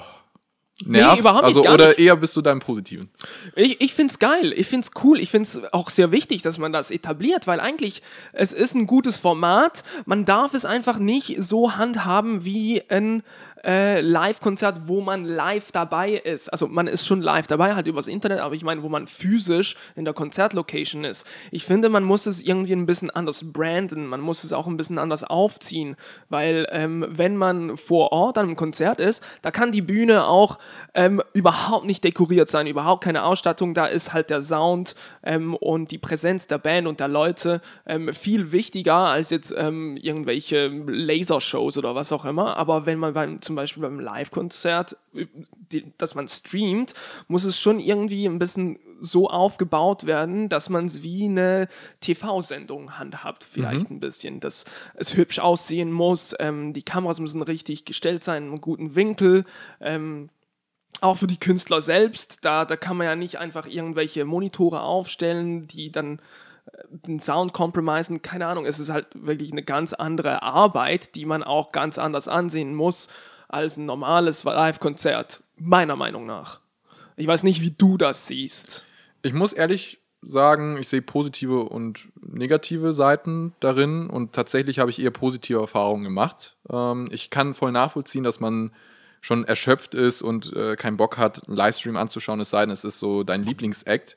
[0.85, 1.15] nervt?
[1.15, 1.57] Nee, überhaupt nicht.
[1.57, 1.99] Also, oder nicht.
[1.99, 3.11] eher bist du da im Positiven?
[3.57, 6.43] Ich, ich finde es geil, ich finde es cool, ich finde es auch sehr wichtig,
[6.43, 9.85] dass man das etabliert, weil eigentlich es ist ein gutes Format.
[10.07, 13.23] Man darf es einfach nicht so handhaben wie ein
[13.65, 16.49] äh, Live-Konzert, wo man live dabei ist.
[16.49, 19.77] Also man ist schon live dabei, halt übers Internet, aber ich meine, wo man physisch
[19.97, 21.27] in der Konzertlocation ist.
[21.51, 24.77] Ich finde, man muss es irgendwie ein bisschen anders branden, man muss es auch ein
[24.77, 25.97] bisschen anders aufziehen,
[26.29, 30.59] weil ähm, wenn man vor Ort an einem Konzert ist, da kann die Bühne auch
[30.95, 35.91] ähm, überhaupt nicht dekoriert sein, überhaupt keine Ausstattung, da ist halt der Sound ähm, und
[35.91, 41.79] die Präsenz der Band und der Leute ähm, viel wichtiger als jetzt ähm, irgendwelche Lasershows
[41.79, 44.97] oder was auch immer, aber wenn man beim, zum zum Beispiel beim Live-Konzert,
[45.97, 46.95] dass man streamt,
[47.29, 51.69] muss es schon irgendwie ein bisschen so aufgebaut werden, dass man es wie eine
[52.01, 53.97] TV-Sendung handhabt, vielleicht mhm.
[53.97, 54.65] ein bisschen, dass
[54.95, 59.45] es hübsch aussehen muss, ähm, die Kameras müssen richtig gestellt sein, einen guten Winkel.
[59.81, 60.31] Ähm,
[61.01, 65.69] auch für die Künstler selbst, da, da kann man ja nicht einfach irgendwelche Monitore aufstellen,
[65.69, 66.19] die dann
[66.73, 71.25] äh, den Sound compromisen, keine Ahnung, es ist halt wirklich eine ganz andere Arbeit, die
[71.25, 73.09] man auch ganz anders ansehen muss
[73.55, 76.61] als ein normales Live-Konzert, meiner Meinung nach.
[77.17, 78.85] Ich weiß nicht, wie du das siehst.
[79.23, 85.01] Ich muss ehrlich sagen, ich sehe positive und negative Seiten darin und tatsächlich habe ich
[85.01, 86.57] eher positive Erfahrungen gemacht.
[86.69, 88.73] Ähm, ich kann voll nachvollziehen, dass man
[89.21, 92.85] schon erschöpft ist und äh, keinen Bock hat, einen Livestream anzuschauen, es sei denn, es
[92.85, 94.17] ist so dein Lieblingsact.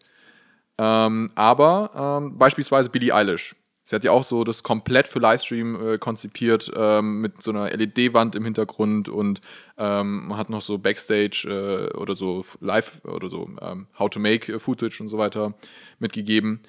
[0.77, 3.55] Ähm, aber ähm, beispielsweise Billie Eilish
[3.87, 7.69] Sie hat ja auch so das komplett für Livestream äh, konzipiert, ähm, mit so einer
[7.69, 9.39] LED-Wand im Hintergrund und
[9.77, 14.59] ähm, hat noch so Backstage äh, oder so Live oder so ähm, How to Make
[14.59, 15.53] Footage und so weiter
[15.99, 16.59] mitgegeben.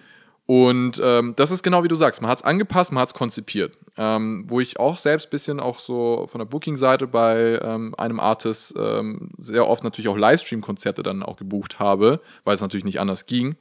[0.46, 3.14] Und ähm, das ist genau wie du sagst, man hat es angepasst, man hat es
[3.14, 3.76] konzipiert.
[3.96, 8.20] Ähm, wo ich auch selbst ein bisschen auch so von der Booking-Seite bei ähm, einem
[8.20, 13.00] Artist ähm, sehr oft natürlich auch Livestream-Konzerte dann auch gebucht habe, weil es natürlich nicht
[13.00, 13.56] anders ging,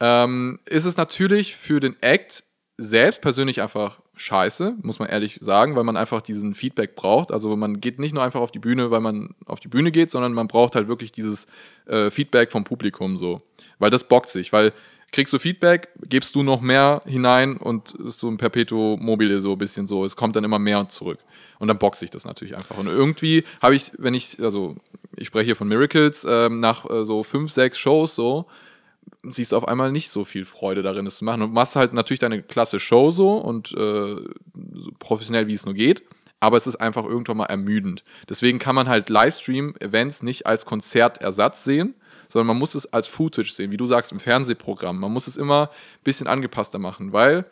[0.00, 2.44] ähm, ist es natürlich für den Act
[2.78, 7.30] selbst persönlich einfach scheiße, muss man ehrlich sagen, weil man einfach diesen Feedback braucht.
[7.30, 10.10] Also man geht nicht nur einfach auf die Bühne, weil man auf die Bühne geht,
[10.10, 11.46] sondern man braucht halt wirklich dieses
[11.86, 13.40] äh, Feedback vom Publikum so.
[13.78, 14.72] Weil das bockt sich, weil
[15.12, 19.52] kriegst du Feedback, gibst du noch mehr hinein und ist so ein Perpetuum mobile so
[19.52, 20.04] ein bisschen so.
[20.04, 21.18] Es kommt dann immer mehr zurück.
[21.58, 22.78] Und dann bockt sich das natürlich einfach.
[22.78, 24.74] Und irgendwie habe ich, wenn ich, also
[25.16, 28.46] ich spreche hier von Miracles, ähm, nach äh, so fünf, sechs Shows so,
[29.22, 31.42] siehst du auf einmal nicht so viel Freude darin, es zu machen.
[31.42, 35.74] Und machst halt natürlich deine klasse Show so und äh, so professionell, wie es nur
[35.74, 36.02] geht.
[36.40, 38.02] Aber es ist einfach irgendwann mal ermüdend.
[38.28, 41.94] Deswegen kann man halt Livestream-Events nicht als Konzertersatz sehen,
[42.28, 44.98] sondern man muss es als Footage sehen, wie du sagst, im Fernsehprogramm.
[44.98, 47.44] Man muss es immer ein bisschen angepasster machen, weil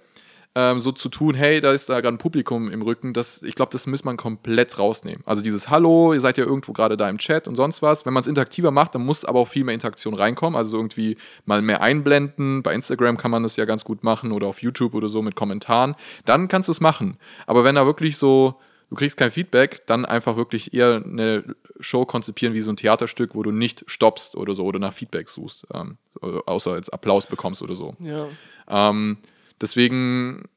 [0.56, 3.54] ähm, so zu tun, hey, da ist da gerade ein Publikum im Rücken, das, ich
[3.54, 5.22] glaube, das muss man komplett rausnehmen.
[5.24, 8.04] Also dieses Hallo, ihr seid ja irgendwo gerade da im Chat und sonst was.
[8.04, 10.56] Wenn man es interaktiver macht, dann muss aber auch viel mehr Interaktion reinkommen.
[10.56, 12.64] Also irgendwie mal mehr einblenden.
[12.64, 15.36] Bei Instagram kann man das ja ganz gut machen oder auf YouTube oder so mit
[15.36, 15.94] Kommentaren.
[16.24, 17.16] Dann kannst du es machen.
[17.46, 18.56] Aber wenn da wirklich so,
[18.88, 21.44] du kriegst kein Feedback, dann einfach wirklich eher eine
[21.78, 25.28] Show konzipieren wie so ein Theaterstück, wo du nicht stoppst oder so oder nach Feedback
[25.28, 27.94] suchst, ähm, außer jetzt Applaus bekommst oder so.
[28.00, 28.26] Ja.
[28.68, 29.18] Ähm,
[29.60, 30.48] Deswegen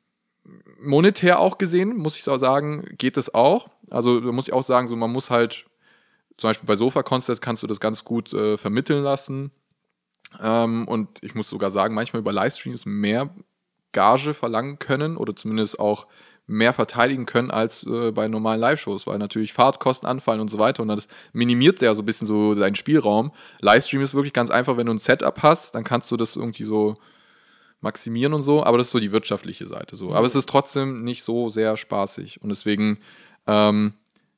[0.79, 3.69] monetär auch gesehen, muss ich auch sagen, geht es auch.
[3.89, 5.65] Also da muss ich auch sagen, so man muss halt,
[6.37, 9.51] zum Beispiel bei Sofa Concert kannst du das ganz gut äh, vermitteln lassen.
[10.41, 13.29] Ähm, und ich muss sogar sagen, manchmal über Livestreams mehr
[13.91, 16.07] Gage verlangen können oder zumindest auch
[16.45, 20.81] mehr verteidigen können als äh, bei normalen Live-Shows, weil natürlich Fahrtkosten anfallen und so weiter
[20.81, 23.31] und das minimiert ja so ein bisschen so deinen Spielraum.
[23.61, 26.65] Livestream ist wirklich ganz einfach, wenn du ein Setup hast, dann kannst du das irgendwie
[26.65, 26.95] so
[27.83, 30.13] maximieren und so, aber das ist so die wirtschaftliche Seite so.
[30.13, 32.99] Aber es ist trotzdem nicht so sehr spaßig und deswegen
[33.45, 33.93] ähm,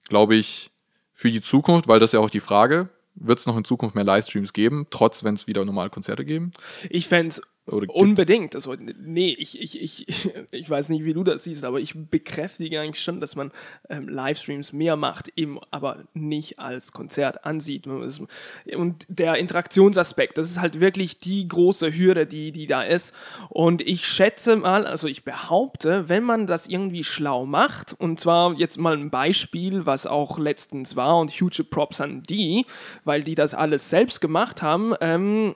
[0.10, 0.72] glaube ich
[1.14, 3.96] für die Zukunft, weil das ist ja auch die Frage, wird es noch in Zukunft
[3.96, 6.52] mehr Livestreams geben, trotz wenn es wieder normale Konzerte geben?
[6.90, 8.54] Ich fände es Unbedingt.
[8.54, 12.80] Also, nee, ich, ich, ich, ich weiß nicht, wie du das siehst, aber ich bekräftige
[12.80, 13.52] eigentlich schon, dass man
[13.90, 17.88] ähm, Livestreams mehr macht, eben aber nicht als Konzert ansieht.
[17.88, 23.16] Und der Interaktionsaspekt, das ist halt wirklich die große Hürde, die, die da ist.
[23.50, 28.54] Und ich schätze mal, also ich behaupte, wenn man das irgendwie schlau macht, und zwar
[28.54, 32.66] jetzt mal ein Beispiel, was auch letztens war, und huge Props an die,
[33.06, 35.56] weil die das alles selbst gemacht haben, ähm,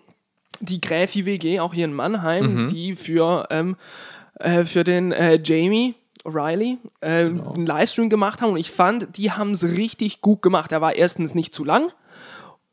[0.59, 2.67] die Gräfi WG, auch hier in Mannheim, mhm.
[2.67, 3.75] die für, ähm,
[4.35, 7.53] äh, für den äh, Jamie O'Reilly äh, genau.
[7.53, 10.71] einen Livestream gemacht haben und ich fand, die haben es richtig gut gemacht.
[10.71, 11.91] Er war erstens nicht zu lang,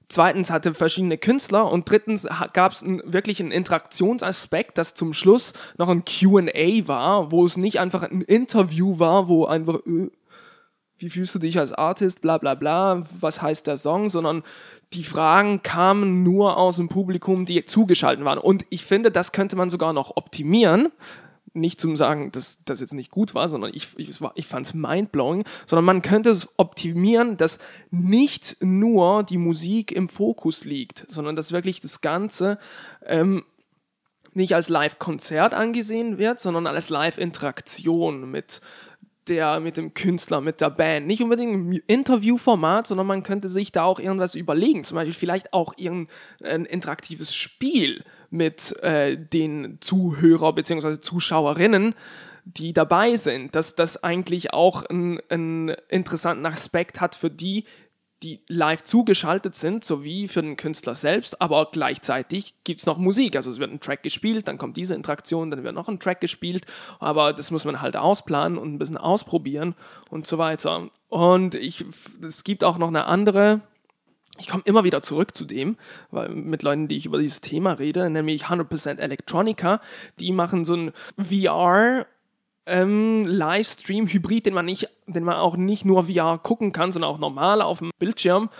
[0.08, 5.88] zweitens hatte verschiedene Künstler und drittens gab es wirklich einen Interaktionsaspekt, dass zum Schluss noch
[5.88, 10.10] ein QA war, wo es nicht einfach ein Interview war, wo einfach, äh,
[10.98, 14.42] wie fühlst du dich als Artist, bla bla bla, was heißt der Song, sondern
[14.92, 18.38] die Fragen kamen nur aus dem Publikum, die zugeschaltet waren.
[18.38, 20.88] Und ich finde, das könnte man sogar noch optimieren.
[21.52, 24.74] Nicht zum sagen, dass das jetzt nicht gut war, sondern ich, ich, ich fand es
[24.74, 27.58] mindblowing, sondern man könnte es optimieren, dass
[27.90, 32.58] nicht nur die Musik im Fokus liegt, sondern dass wirklich das Ganze
[33.04, 33.42] ähm,
[34.34, 38.60] nicht als Live-Konzert angesehen wird, sondern als Live-Interaktion mit
[39.28, 41.06] der, mit dem Künstler, mit der Band.
[41.06, 44.84] Nicht unbedingt im Interviewformat, sondern man könnte sich da auch irgendwas überlegen.
[44.84, 51.00] Zum Beispiel vielleicht auch irgendein interaktives Spiel mit äh, den Zuhörer bzw.
[51.00, 51.94] Zuschauerinnen,
[52.44, 57.64] die dabei sind, dass das eigentlich auch einen interessanten Aspekt hat für die,
[58.22, 63.36] die live zugeschaltet sind, sowie für den Künstler selbst, aber gleichzeitig gibt es noch Musik.
[63.36, 66.20] Also es wird ein Track gespielt, dann kommt diese Interaktion, dann wird noch ein Track
[66.20, 66.64] gespielt,
[66.98, 69.74] aber das muss man halt ausplanen und ein bisschen ausprobieren
[70.08, 70.88] und so weiter.
[71.08, 71.84] Und ich,
[72.22, 73.60] es gibt auch noch eine andere,
[74.38, 75.76] ich komme immer wieder zurück zu dem,
[76.10, 79.80] weil mit Leuten, die ich über dieses Thema rede, nämlich 100% Electronica,
[80.18, 82.06] die machen so ein VR
[82.66, 87.18] ähm, Livestream-Hybrid, den man nicht, den man auch nicht nur VR gucken kann, sondern auch
[87.18, 88.50] normal auf dem Bildschirm.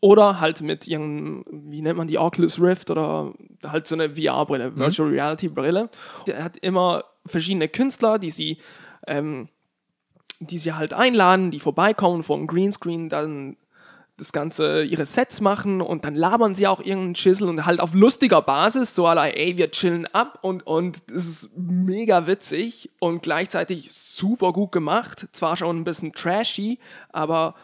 [0.00, 3.32] Oder halt mit irgendeinem, wie nennt man die, Oculus Rift oder
[3.64, 4.76] halt so eine VR-Brille, mhm.
[4.76, 5.90] Virtual Reality Brille.
[6.26, 8.58] Er hat immer verschiedene Künstler, die sie,
[9.06, 9.48] ähm,
[10.40, 13.56] die sie halt einladen, die vorbeikommen vor dem Greenscreen, dann
[14.22, 17.92] das Ganze, ihre Sets machen und dann labern sie auch irgendeinen Schissel und halt auf
[17.92, 23.22] lustiger Basis, so aller, ey, wir chillen ab und, und es ist mega witzig und
[23.22, 25.26] gleichzeitig super gut gemacht.
[25.32, 26.78] Zwar schon ein bisschen trashy,
[27.10, 27.54] aber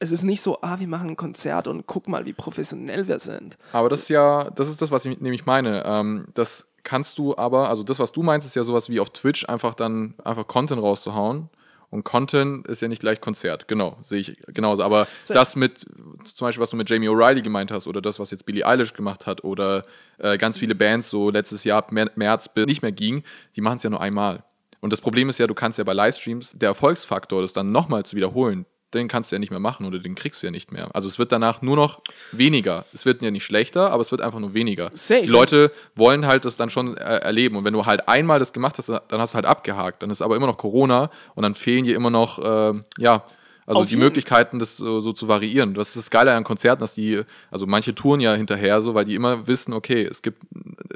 [0.00, 3.20] es ist nicht so, ah, wir machen ein Konzert und guck mal, wie professionell wir
[3.20, 3.56] sind.
[3.72, 5.84] Aber das ist ja, das ist das, was ich nämlich meine.
[5.84, 9.10] Ähm, das kannst du aber, also das, was du meinst, ist ja sowas wie auf
[9.10, 11.50] Twitch einfach dann einfach Content rauszuhauen.
[11.90, 13.66] Und Content ist ja nicht gleich Konzert.
[13.66, 14.84] Genau, sehe ich genauso.
[14.84, 15.34] Aber so.
[15.34, 15.80] das mit,
[16.24, 18.94] zum Beispiel, was du mit Jamie O'Reilly gemeint hast, oder das, was jetzt Billie Eilish
[18.94, 19.84] gemacht hat, oder
[20.18, 23.24] äh, ganz viele Bands so letztes Jahr März nicht mehr ging,
[23.56, 24.44] die machen es ja nur einmal.
[24.80, 28.04] Und das Problem ist ja, du kannst ja bei Livestreams, der Erfolgsfaktor, das dann nochmal
[28.04, 30.72] zu wiederholen, den kannst du ja nicht mehr machen oder den kriegst du ja nicht
[30.72, 30.88] mehr.
[30.94, 32.00] Also es wird danach nur noch
[32.32, 32.84] weniger.
[32.92, 34.90] Es wird ja nicht schlechter, aber es wird einfach nur weniger.
[34.94, 35.22] Safe.
[35.22, 37.56] Die Leute wollen halt das dann schon äh, erleben.
[37.56, 40.02] Und wenn du halt einmal das gemacht hast, dann hast du halt abgehakt.
[40.02, 43.24] Dann ist aber immer noch Corona und dann fehlen dir immer noch, äh, ja,
[43.66, 45.74] Also Auf die jeden- Möglichkeiten, das so, so zu variieren.
[45.74, 47.22] Das ist das Geile an Konzerten, dass die,
[47.52, 50.42] also manche touren ja hinterher so, weil die immer wissen, okay, es gibt,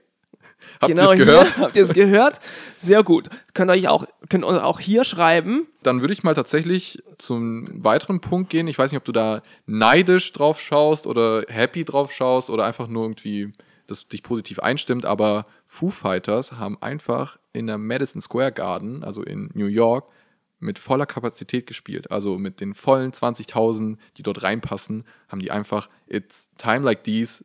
[0.81, 1.57] Habt genau ihr es gehört?
[1.59, 2.41] Habt ihr es gehört?
[2.79, 3.29] Sehr gut.
[3.53, 5.67] Könnt euch auch, könnt euch auch hier schreiben.
[5.83, 8.67] Dann würde ich mal tatsächlich zum weiteren Punkt gehen.
[8.67, 12.89] Ich weiß nicht, ob du da neidisch drauf schaust oder happy drauf schaust oder einfach
[12.89, 13.53] nur irgendwie
[13.87, 19.23] das dich positiv einstimmt, aber Foo Fighters haben einfach in der Madison Square Garden, also
[19.23, 20.07] in New York,
[20.63, 22.11] mit voller Kapazität gespielt.
[22.11, 27.45] Also mit den vollen 20.000, die dort reinpassen, haben die einfach It's Time Like These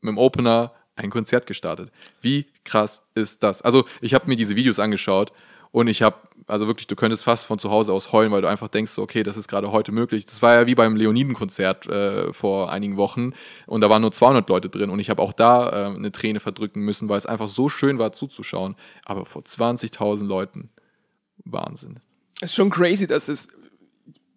[0.00, 1.90] mit dem Opener ein Konzert gestartet.
[2.20, 3.62] Wie krass ist das?
[3.62, 5.32] Also ich habe mir diese Videos angeschaut
[5.70, 8.48] und ich habe, also wirklich, du könntest fast von zu Hause aus heulen, weil du
[8.48, 10.24] einfach denkst, okay, das ist gerade heute möglich.
[10.24, 13.32] Das war ja wie beim Leoniden-Konzert äh, vor einigen Wochen
[13.66, 16.40] und da waren nur 200 Leute drin und ich habe auch da äh, eine Träne
[16.40, 18.76] verdrücken müssen, weil es einfach so schön war zuzuschauen.
[19.04, 20.70] Aber vor 20.000 Leuten,
[21.44, 22.00] Wahnsinn.
[22.40, 23.48] Ist schon crazy, dass es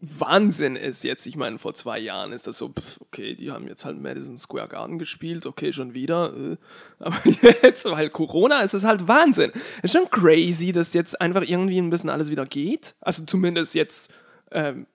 [0.02, 1.28] Wahnsinn ist jetzt.
[1.28, 4.38] Ich meine, vor zwei Jahren ist das so, pff, okay, die haben jetzt halt Madison
[4.38, 6.34] Square Garden gespielt, okay, schon wieder.
[6.36, 6.58] Äh,
[7.00, 7.18] aber
[7.62, 9.52] jetzt, weil Corona ist es halt Wahnsinn.
[9.84, 12.96] Ist schon crazy, dass jetzt einfach irgendwie ein bisschen alles wieder geht.
[13.00, 14.12] Also zumindest jetzt
[14.52, 14.88] ähm,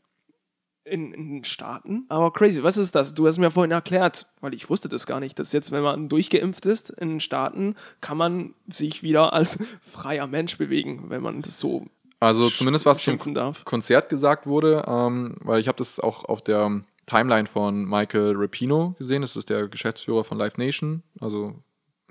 [0.86, 2.06] in, in den Staaten.
[2.08, 3.14] Aber crazy, was ist das?
[3.14, 6.08] Du hast mir vorhin erklärt, weil ich wusste das gar nicht, dass jetzt, wenn man
[6.08, 11.42] durchgeimpft ist in den Staaten, kann man sich wieder als freier Mensch bewegen, wenn man
[11.42, 11.86] das so
[12.20, 13.64] Also zumindest was zum darf.
[13.64, 18.94] Konzert gesagt wurde, ähm, weil ich habe das auch auf der Timeline von Michael Rapino
[18.98, 19.22] gesehen.
[19.22, 21.54] Das ist der Geschäftsführer von Live Nation, also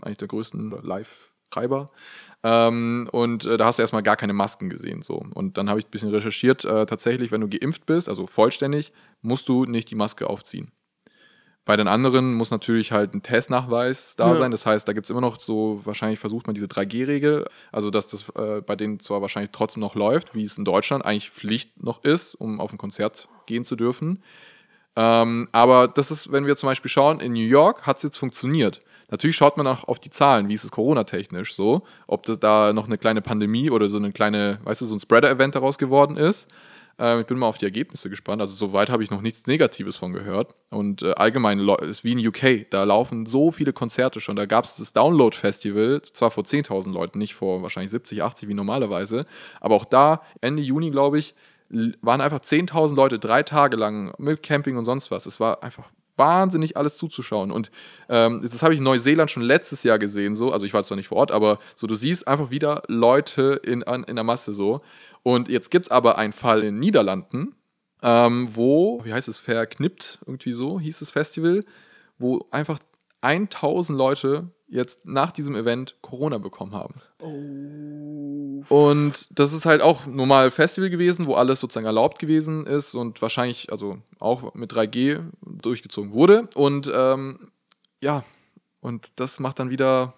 [0.02, 1.90] eigentlich der größten Live-Treiber.
[2.44, 5.02] Ähm, und äh, da hast du erstmal gar keine Masken gesehen.
[5.02, 5.26] So.
[5.34, 6.64] Und dann habe ich ein bisschen recherchiert.
[6.64, 10.72] Äh, tatsächlich, wenn du geimpft bist, also vollständig, musst du nicht die Maske aufziehen.
[11.66, 14.36] Bei den anderen muss natürlich halt ein Testnachweis da Ja.
[14.36, 14.52] sein.
[14.52, 18.30] Das heißt, da gibt's immer noch so, wahrscheinlich versucht man diese 3G-Regel, also dass das
[18.36, 22.04] äh, bei denen zwar wahrscheinlich trotzdem noch läuft, wie es in Deutschland eigentlich Pflicht noch
[22.04, 24.22] ist, um auf ein Konzert gehen zu dürfen.
[24.96, 28.82] Ähm, aber das ist, wenn wir zum Beispiel schauen, in New York hat's jetzt funktioniert.
[29.12, 32.74] Natürlich schaut man auch auf die Zahlen, wie ist es Corona-technisch so, ob das da
[32.74, 36.18] noch eine kleine Pandemie oder so eine kleine, weißt du, so ein Spreader-Event daraus geworden
[36.18, 36.48] ist.
[36.98, 38.42] Ähm, ich bin mal auf die Ergebnisse gespannt.
[38.42, 40.56] Also soweit habe ich noch nichts Negatives von gehört.
[40.70, 44.36] Und äh, allgemein ist wie in UK, da laufen so viele Konzerte schon.
[44.36, 48.54] Da gab es das Download-Festival, zwar vor 10.000 Leuten, nicht vor wahrscheinlich 70, 80 wie
[48.54, 49.26] normalerweise,
[49.60, 51.34] aber auch da, Ende Juni, glaube ich,
[51.70, 55.26] waren einfach 10.000 Leute drei Tage lang mit Camping und sonst was.
[55.26, 57.52] Es war einfach wahnsinnig alles zuzuschauen.
[57.52, 57.72] Und
[58.10, 60.52] ähm, das habe ich in Neuseeland schon letztes Jahr gesehen, so.
[60.52, 63.84] Also ich war zwar nicht vor Ort, aber so du siehst einfach wieder Leute in,
[63.84, 64.82] an, in der Masse so.
[65.26, 67.56] Und jetzt gibt's aber einen Fall in den Niederlanden,
[68.04, 71.66] ähm, wo, wie heißt es, verknippt, irgendwie so hieß das Festival,
[72.20, 72.78] wo einfach
[73.22, 77.02] 1000 Leute jetzt nach diesem Event Corona bekommen haben.
[78.70, 83.20] Und das ist halt auch normal Festival gewesen, wo alles sozusagen erlaubt gewesen ist und
[83.20, 86.50] wahrscheinlich, also auch mit 3G durchgezogen wurde.
[86.54, 87.50] Und ähm,
[88.00, 88.24] ja,
[88.80, 90.14] und das macht dann wieder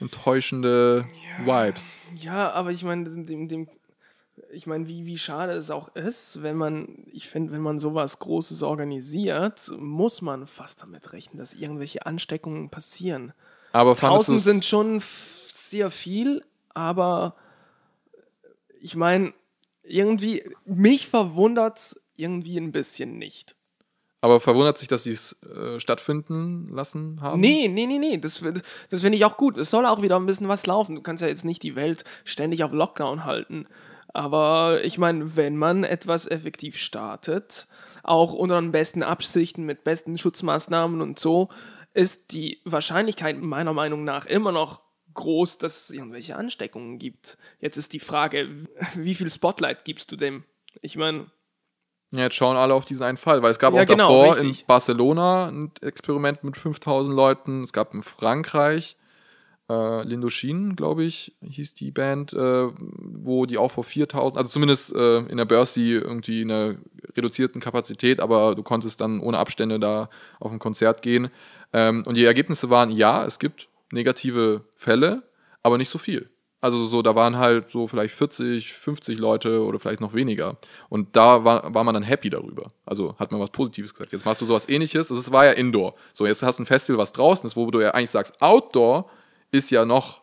[0.00, 1.06] enttäuschende
[1.44, 1.98] Vibes.
[2.14, 3.68] Ja, aber ich meine, dem, dem,
[4.52, 8.18] ich meine, wie, wie schade es auch ist, wenn man, ich finde, wenn man sowas
[8.18, 13.32] Großes organisiert, muss man fast damit rechnen, dass irgendwelche Ansteckungen passieren.
[13.72, 15.02] Aber fandest 1000 du's- sind schon
[15.50, 17.34] sehr viel, aber
[18.80, 19.32] ich meine,
[19.82, 23.56] irgendwie, mich verwundert's irgendwie ein bisschen nicht.
[24.20, 27.40] Aber verwundert sich, dass sie es äh, stattfinden lassen haben?
[27.40, 28.42] Nee, nee, nee, nee, das,
[28.90, 29.56] das finde ich auch gut.
[29.58, 30.96] Es soll auch wieder ein bisschen was laufen.
[30.96, 33.66] Du kannst ja jetzt nicht die Welt ständig auf Lockdown halten.
[34.16, 37.68] Aber ich meine, wenn man etwas effektiv startet,
[38.02, 41.50] auch unter den besten Absichten, mit besten Schutzmaßnahmen und so,
[41.92, 44.80] ist die Wahrscheinlichkeit meiner Meinung nach immer noch
[45.12, 47.36] groß, dass es irgendwelche Ansteckungen gibt.
[47.60, 48.48] Jetzt ist die Frage,
[48.94, 50.44] wie viel Spotlight gibst du dem?
[50.80, 51.26] Ich meine,
[52.10, 54.36] Ja, jetzt schauen alle auf diesen einen Fall, weil es gab Ja, auch genau, davor
[54.36, 54.60] richtig.
[54.62, 58.96] in Barcelona ein Experiment mit 5000 Leuten, es gab in Frankreich
[59.68, 64.94] äh, Lindochine, glaube ich, hieß die Band, äh, wo die auch vor 4000, also zumindest
[64.94, 66.76] äh, in der Börsi irgendwie in einer
[67.16, 70.08] reduzierten Kapazität, aber du konntest dann ohne Abstände da
[70.38, 71.30] auf ein Konzert gehen.
[71.72, 75.22] Ähm, und die Ergebnisse waren, ja, es gibt negative Fälle,
[75.62, 76.30] aber nicht so viel.
[76.60, 80.56] Also so, da waren halt so vielleicht 40, 50 Leute oder vielleicht noch weniger.
[80.88, 82.72] Und da war, war man dann happy darüber.
[82.84, 84.12] Also hat man was Positives gesagt.
[84.12, 85.10] Jetzt machst du sowas ähnliches.
[85.10, 85.94] Also es war ja Indoor.
[86.14, 89.08] So, jetzt hast du ein Festival, was draußen ist, wo du ja eigentlich sagst, Outdoor
[89.56, 90.22] ist ja noch.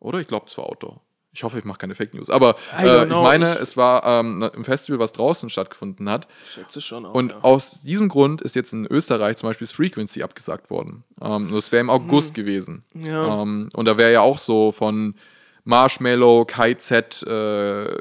[0.00, 0.20] Oder?
[0.20, 1.00] Ich glaube, es war Outdoor.
[1.32, 2.30] Ich hoffe, ich mache keine Fake News.
[2.30, 6.26] Aber äh, ich meine, Ich- es war ähm, ein Festival, was draußen stattgefunden hat.
[6.52, 7.14] schätze schon auch.
[7.14, 7.38] Und ja.
[7.42, 11.04] aus diesem Grund ist jetzt in Österreich zum Beispiel das Frequency abgesagt worden.
[11.20, 12.82] Ähm, das wäre im August gewesen.
[12.92, 13.06] Hm.
[13.06, 13.42] Ja.
[13.42, 15.14] Ähm, und da wäre ja auch so von
[15.64, 17.96] Marshmallow, KZ, äh,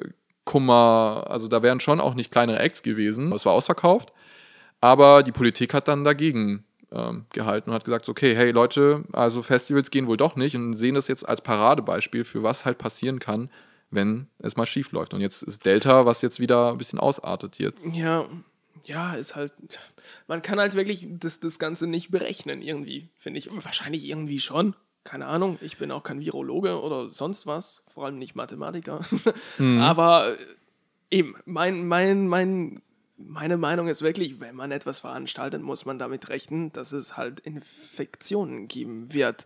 [0.45, 3.33] Kummer, also da wären schon auch nicht kleinere Acts gewesen.
[3.33, 4.13] Es war ausverkauft.
[4.79, 9.41] Aber die Politik hat dann dagegen ähm, gehalten und hat gesagt, okay, hey Leute, also
[9.41, 13.19] Festivals gehen wohl doch nicht und sehen das jetzt als Paradebeispiel für was halt passieren
[13.19, 13.49] kann,
[13.91, 15.13] wenn es mal schief läuft.
[15.13, 17.85] Und jetzt ist Delta, was jetzt wieder ein bisschen ausartet jetzt.
[17.93, 18.27] Ja,
[18.83, 19.51] ja, ist halt.
[20.27, 23.49] Man kann halt wirklich das, das Ganze nicht berechnen, irgendwie, finde ich.
[23.51, 24.75] Wahrscheinlich irgendwie schon.
[25.03, 25.57] Keine Ahnung.
[25.61, 27.83] Ich bin auch kein Virologe oder sonst was.
[27.88, 29.01] Vor allem nicht Mathematiker.
[29.59, 30.38] Aber äh,
[31.11, 32.81] eben, mein, mein, mein,
[33.18, 37.39] meine Meinung ist wirklich, wenn man etwas veranstaltet, muss man damit rechnen, dass es halt
[37.39, 39.45] Infektionen geben wird.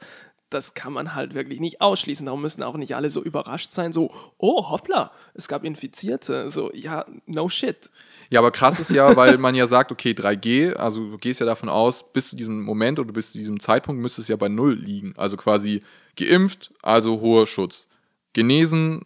[0.50, 2.26] Das kann man halt wirklich nicht ausschließen.
[2.26, 6.50] Darum müssen auch nicht alle so überrascht sein, so, oh, hoppla, es gab Infizierte.
[6.50, 7.90] So, ja, no shit.
[8.30, 11.46] Ja, aber krass ist ja, weil man ja sagt, okay, 3G, also du gehst ja
[11.46, 14.50] davon aus, bis zu diesem Moment oder bis zu diesem Zeitpunkt müsste es ja bei
[14.50, 15.14] Null liegen.
[15.18, 15.84] Also quasi
[16.16, 17.88] geimpft, also hoher Schutz.
[18.34, 19.06] Genesen,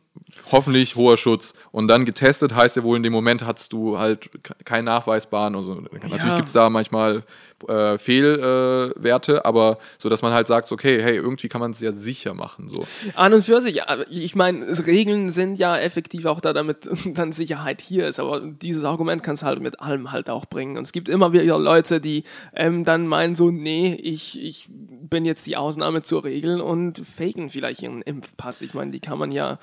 [0.52, 1.54] hoffentlich hoher Schutz.
[1.72, 5.56] Und dann getestet heißt ja wohl, in dem Moment hattest du halt ke- keinen nachweisbaren.
[5.56, 7.24] Also natürlich gibt es da manchmal
[7.68, 11.80] äh, Fehlwerte, äh, aber so, dass man halt sagt, okay, hey, irgendwie kann man es
[11.80, 12.70] ja sicher machen.
[12.70, 12.86] So.
[13.16, 17.32] An und für sich, aber ich meine, Regeln sind ja effektiv auch da, damit dann
[17.32, 18.20] Sicherheit hier ist.
[18.20, 20.78] Aber dieses Argument kannst du halt mit allem halt auch bringen.
[20.78, 22.24] Und es gibt immer wieder Leute, die
[22.54, 27.50] ähm, dann meinen so, nee, ich, ich bin jetzt die Ausnahme zur Regel und faken
[27.50, 28.62] vielleicht ihren Impfpass.
[28.62, 29.58] Ich meine, die kann man ja äh,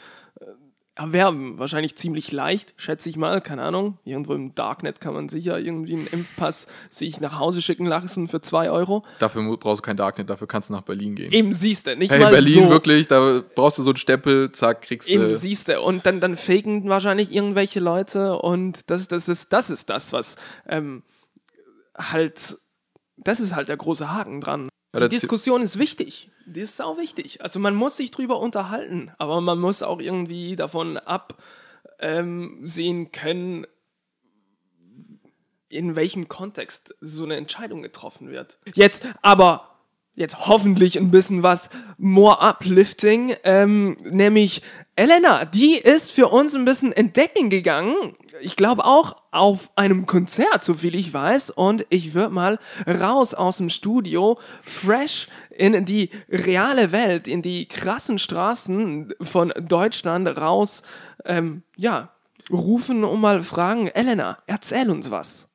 [0.94, 1.58] erwerben.
[1.58, 3.40] Wahrscheinlich ziemlich leicht, schätze ich mal.
[3.40, 3.98] Keine Ahnung.
[4.04, 8.40] Irgendwo im Darknet kann man sicher irgendwie einen Impfpass sich nach Hause schicken lassen für
[8.40, 9.04] zwei Euro.
[9.18, 11.32] Dafür brauchst du kein Darknet, dafür kannst du nach Berlin gehen.
[11.32, 12.70] Eben siehst du, nicht hey, mal Berlin, so.
[12.70, 15.12] wirklich, da brauchst du so einen Stempel, zack, kriegst du.
[15.12, 15.80] Eben, siehst du.
[15.80, 20.36] Und dann, dann faken wahrscheinlich irgendwelche Leute und das, das, ist, das ist das, was
[20.68, 21.02] ähm,
[21.96, 22.58] halt,
[23.16, 24.68] das ist halt der große Haken dran.
[24.94, 26.31] Die Diskussion ist wichtig.
[26.46, 27.42] Die ist sau wichtig.
[27.42, 31.36] Also man muss sich drüber unterhalten, aber man muss auch irgendwie davon absehen
[31.98, 33.66] ähm, können,
[35.68, 38.58] in welchem Kontext so eine Entscheidung getroffen wird.
[38.74, 39.71] Jetzt aber
[40.14, 44.62] jetzt hoffentlich ein bisschen was more uplifting, ähm, nämlich
[44.94, 48.14] Elena, die ist für uns ein bisschen entdecken gegangen.
[48.42, 51.48] Ich glaube auch auf einem Konzert, so viel ich weiß.
[51.50, 57.66] Und ich würde mal raus aus dem Studio, fresh in die reale Welt, in die
[57.68, 60.82] krassen Straßen von Deutschland raus,
[61.24, 62.10] ähm, ja,
[62.50, 65.51] rufen und mal fragen, Elena, erzähl uns was.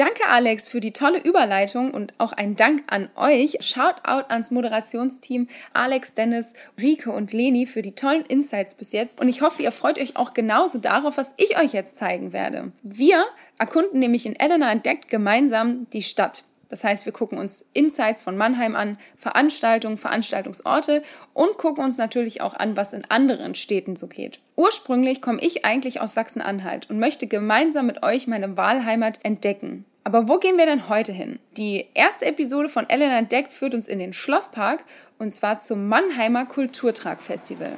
[0.00, 3.58] Danke, Alex, für die tolle Überleitung und auch ein Dank an euch.
[3.60, 9.20] Shoutout ans Moderationsteam Alex, Dennis, Rike und Leni für die tollen Insights bis jetzt.
[9.20, 12.72] Und ich hoffe, ihr freut euch auch genauso darauf, was ich euch jetzt zeigen werde.
[12.82, 13.26] Wir
[13.58, 16.44] erkunden nämlich in Elena entdeckt gemeinsam die Stadt.
[16.70, 21.02] Das heißt, wir gucken uns Insights von Mannheim an, Veranstaltungen, Veranstaltungsorte
[21.34, 24.38] und gucken uns natürlich auch an, was in anderen Städten so geht.
[24.56, 29.84] Ursprünglich komme ich eigentlich aus Sachsen-Anhalt und möchte gemeinsam mit euch meine Wahlheimat entdecken.
[30.02, 31.38] Aber wo gehen wir denn heute hin?
[31.56, 34.84] Die erste Episode von Elena entdeckt führt uns in den Schlosspark
[35.18, 37.76] und zwar zum Mannheimer Kulturtrag Festival.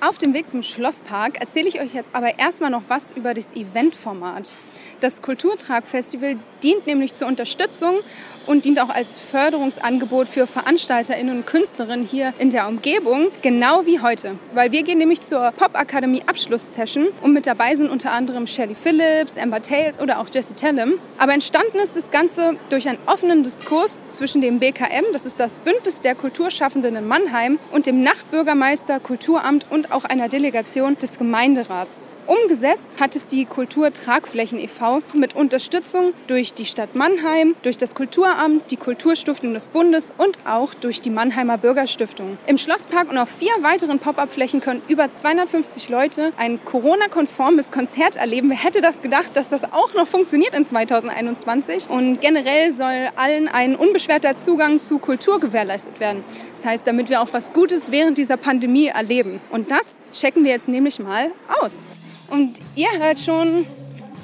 [0.00, 3.54] Auf dem Weg zum Schlosspark erzähle ich euch jetzt aber erstmal noch was über das
[3.54, 4.52] Eventformat.
[4.98, 7.96] Das Kulturtrag-Festival dient nämlich zur Unterstützung
[8.46, 14.00] und dient auch als Förderungsangebot für VeranstalterInnen und Künstlerinnen hier in der Umgebung, genau wie
[14.00, 14.36] heute.
[14.54, 19.36] Weil wir gehen nämlich zur Pop-Akademie Abschlusssession und mit dabei sind unter anderem Shelley Phillips,
[19.38, 20.94] Amber Tales oder auch Jesse Tellem.
[21.18, 25.60] Aber entstanden ist das Ganze durch einen offenen Diskurs zwischen dem BKM, das ist das
[25.60, 32.04] Bündnis der Kulturschaffenden in Mannheim, und dem Nachtbürgermeister, Kulturamt und auch einer Delegation des Gemeinderats.
[32.32, 35.00] Umgesetzt hat es die Kultur Tragflächen e.V.
[35.12, 40.72] mit Unterstützung durch die Stadt Mannheim, durch das Kulturamt, die Kulturstiftung des Bundes und auch
[40.72, 42.38] durch die Mannheimer Bürgerstiftung.
[42.46, 48.48] Im Schlosspark und auf vier weiteren Pop-up-Flächen können über 250 Leute ein Corona-konformes Konzert erleben.
[48.48, 51.90] Wer hätte das gedacht, dass das auch noch funktioniert in 2021?
[51.90, 56.24] Und generell soll allen ein unbeschwerter Zugang zu Kultur gewährleistet werden.
[56.54, 59.42] Das heißt, damit wir auch was Gutes während dieser Pandemie erleben.
[59.50, 61.30] Und das checken wir jetzt nämlich mal
[61.60, 61.84] aus.
[62.32, 63.66] Und ihr hört schon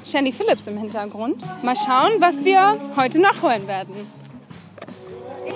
[0.03, 1.43] Shandy Phillips im Hintergrund.
[1.61, 3.93] Mal schauen, was wir heute noch hören werden.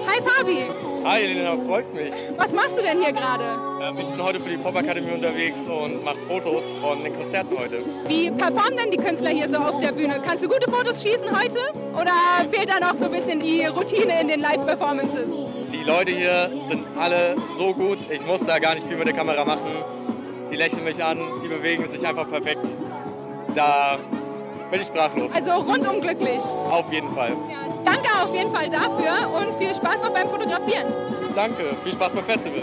[0.07, 0.65] Hi Fabi!
[1.03, 2.13] Hi Elena, freut mich.
[2.37, 3.45] Was machst du denn hier gerade?
[3.81, 7.79] Ähm, ich bin heute für die Pop-Akademie unterwegs und mache Fotos von den Konzerten heute.
[8.07, 10.21] Wie performen denn die Künstler hier so auf der Bühne?
[10.23, 11.57] Kannst du gute Fotos schießen heute?
[11.99, 12.13] Oder
[12.51, 15.31] fehlt da noch so ein bisschen die Routine in den Live-Performances?
[15.71, 19.15] Die Leute hier sind alle so gut, ich muss da gar nicht viel mit der
[19.15, 19.71] Kamera machen
[20.53, 22.63] die lächeln mich an, die bewegen sich einfach perfekt.
[23.55, 23.97] Da
[24.69, 25.31] bin ich sprachlos.
[25.33, 26.43] Also rundum glücklich.
[26.69, 27.31] Auf jeden Fall.
[27.49, 30.93] Ja, danke auf jeden Fall dafür und viel Spaß noch beim Fotografieren.
[31.33, 32.61] Danke, viel Spaß beim Festival.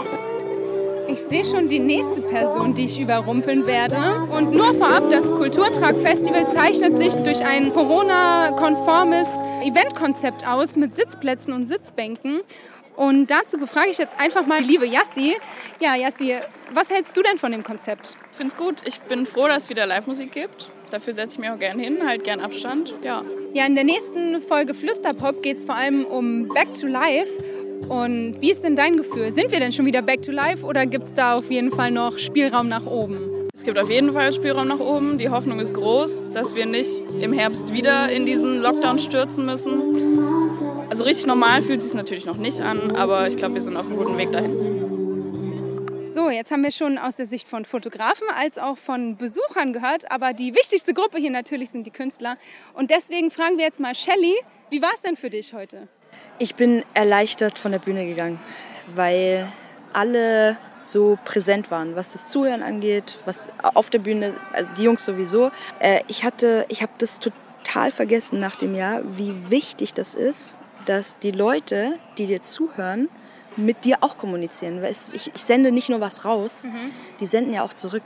[1.09, 4.21] Ich sehe schon die nächste Person, die ich überrumpeln werde.
[4.31, 9.27] Und nur vorab, das Kulturtrag-Festival zeichnet sich durch ein Corona-konformes
[9.65, 12.39] Eventkonzept aus mit Sitzplätzen und Sitzbänken.
[13.01, 15.35] Und dazu befrage ich jetzt einfach mal liebe Yassi.
[15.79, 16.35] Ja, Yassi,
[16.71, 18.15] was hältst du denn von dem Konzept?
[18.29, 18.75] Ich finde es gut.
[18.85, 20.69] Ich bin froh, dass es wieder Live-Musik gibt.
[20.91, 22.93] Dafür setze ich mich auch gern hin, halt gern Abstand.
[23.03, 23.23] Ja.
[23.55, 27.31] Ja, in der nächsten Folge Flüsterpop geht es vor allem um Back to Life.
[27.89, 29.31] Und wie ist denn dein Gefühl?
[29.31, 31.89] Sind wir denn schon wieder Back to Life oder gibt es da auf jeden Fall
[31.89, 33.47] noch Spielraum nach oben?
[33.51, 35.17] Es gibt auf jeden Fall Spielraum nach oben.
[35.17, 40.40] Die Hoffnung ist groß, dass wir nicht im Herbst wieder in diesen Lockdown stürzen müssen.
[40.89, 43.77] Also richtig normal fühlt es sich natürlich noch nicht an, aber ich glaube, wir sind
[43.77, 44.81] auf einem guten Weg dahin.
[46.13, 50.11] So, jetzt haben wir schon aus der Sicht von Fotografen als auch von Besuchern gehört,
[50.11, 52.37] aber die wichtigste Gruppe hier natürlich sind die Künstler.
[52.73, 54.35] Und deswegen fragen wir jetzt mal Shelly,
[54.69, 55.87] wie war es denn für dich heute?
[56.37, 58.39] Ich bin erleichtert von der Bühne gegangen,
[58.93, 59.47] weil
[59.93, 65.05] alle so präsent waren, was das Zuhören angeht, was auf der Bühne, also die Jungs
[65.05, 65.51] sowieso.
[65.79, 67.40] Äh, ich hatte, ich habe das total
[67.91, 73.09] vergessen nach dem Jahr, wie wichtig das ist, dass die Leute, die dir zuhören,
[73.57, 74.83] mit dir auch kommunizieren.
[74.83, 76.91] Ich, ich sende nicht nur was raus, mhm.
[77.19, 78.03] die senden ja auch zurück.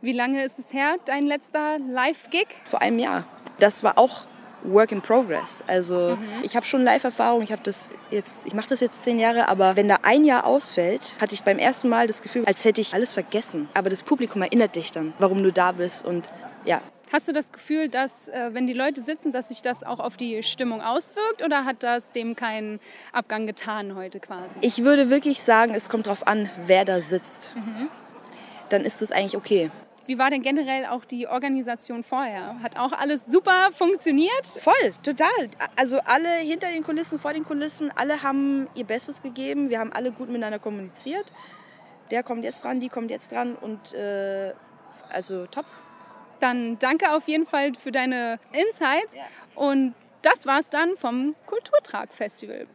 [0.00, 2.46] Wie lange ist es her, dein letzter Live-Gig?
[2.64, 3.24] Vor einem Jahr.
[3.58, 4.26] Das war auch
[4.62, 5.62] Work in Progress.
[5.66, 6.42] Also mhm.
[6.42, 7.42] ich habe schon Live-Erfahrung.
[7.42, 10.46] Ich habe das jetzt, ich mache das jetzt zehn Jahre, aber wenn da ein Jahr
[10.46, 13.68] ausfällt, hatte ich beim ersten Mal das Gefühl, als hätte ich alles vergessen.
[13.74, 16.28] Aber das Publikum erinnert dich dann, warum du da bist und
[16.64, 16.80] ja,
[17.12, 20.16] Hast du das Gefühl, dass äh, wenn die Leute sitzen, dass sich das auch auf
[20.16, 22.80] die Stimmung auswirkt oder hat das dem keinen
[23.12, 24.50] Abgang getan heute quasi?
[24.62, 27.54] Ich würde wirklich sagen, es kommt darauf an, wer da sitzt.
[27.56, 27.88] Mhm.
[28.70, 29.70] Dann ist das eigentlich okay.
[30.06, 32.60] Wie war denn generell auch die Organisation vorher?
[32.62, 34.46] Hat auch alles super funktioniert?
[34.46, 35.28] Voll, total.
[35.76, 39.70] Also alle hinter den Kulissen, vor den Kulissen, alle haben ihr Bestes gegeben.
[39.70, 41.24] Wir haben alle gut miteinander kommuniziert.
[42.10, 44.52] Der kommt jetzt dran, die kommt jetzt dran und äh,
[45.10, 45.64] also top.
[46.44, 49.16] Dann danke auf jeden Fall für deine Insights.
[49.54, 52.66] Und das war's dann vom Kulturtrag-Festival.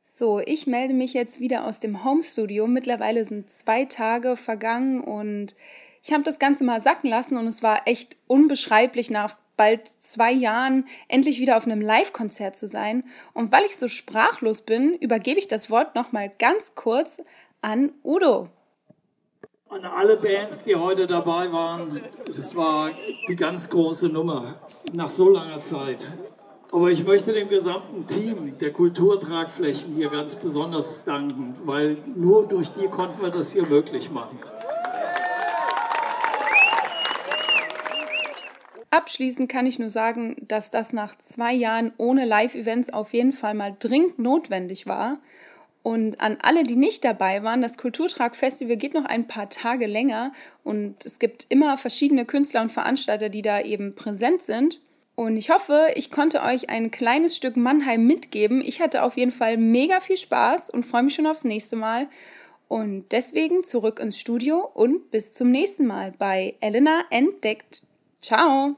[0.00, 2.68] So, ich melde mich jetzt wieder aus dem Homestudio.
[2.68, 5.56] Mittlerweile sind zwei Tage vergangen und
[6.04, 10.30] ich habe das Ganze mal sacken lassen und es war echt unbeschreiblich nach bald zwei
[10.30, 13.02] Jahren endlich wieder auf einem Live-Konzert zu sein.
[13.32, 17.20] Und weil ich so sprachlos bin, übergebe ich das Wort nochmal ganz kurz
[17.62, 18.48] an Udo
[19.74, 22.00] an alle Bands, die heute dabei waren.
[22.26, 22.90] Das war
[23.28, 24.54] die ganz große Nummer
[24.92, 26.06] nach so langer Zeit.
[26.70, 32.72] Aber ich möchte dem gesamten Team der Kulturtragflächen hier ganz besonders danken, weil nur durch
[32.72, 34.38] die konnten wir das hier möglich machen.
[38.90, 43.54] Abschließend kann ich nur sagen, dass das nach zwei Jahren ohne Live-Events auf jeden Fall
[43.54, 45.18] mal dringend notwendig war
[45.84, 50.32] und an alle, die nicht dabei waren, das Kulturtrag-Festival geht noch ein paar Tage länger
[50.64, 54.80] und es gibt immer verschiedene Künstler und Veranstalter, die da eben präsent sind.
[55.14, 58.62] Und ich hoffe, ich konnte euch ein kleines Stück Mannheim mitgeben.
[58.64, 62.08] Ich hatte auf jeden Fall mega viel Spaß und freue mich schon aufs nächste Mal.
[62.66, 67.82] Und deswegen zurück ins Studio und bis zum nächsten Mal bei Elena entdeckt.
[68.22, 68.76] Ciao!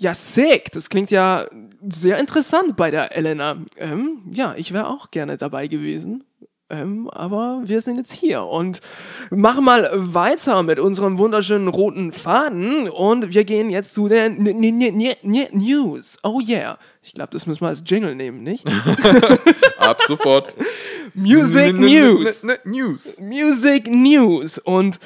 [0.00, 0.70] Ja, sick.
[0.72, 1.46] Das klingt ja
[1.88, 3.56] sehr interessant bei der Elena.
[3.76, 6.22] Ähm, ja, ich wäre auch gerne dabei gewesen.
[6.70, 8.80] Ähm, aber wir sind jetzt hier und
[9.30, 14.62] machen mal weiter mit unserem wunderschönen roten Faden und wir gehen jetzt zu den N
[14.62, 16.18] N N N News.
[16.22, 16.78] Oh yeah.
[17.02, 18.66] Ich glaube, das müssen wir als Jingle nehmen, nicht?
[19.78, 20.56] Ab sofort.
[21.14, 22.44] Music N- n- n- News.
[22.44, 23.20] n- n- News.
[23.20, 24.58] Music News.
[24.58, 25.00] Und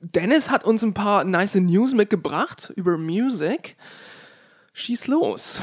[0.00, 3.76] Dennis hat uns ein paar nice News mitgebracht über Music.
[4.72, 5.60] Schieß los.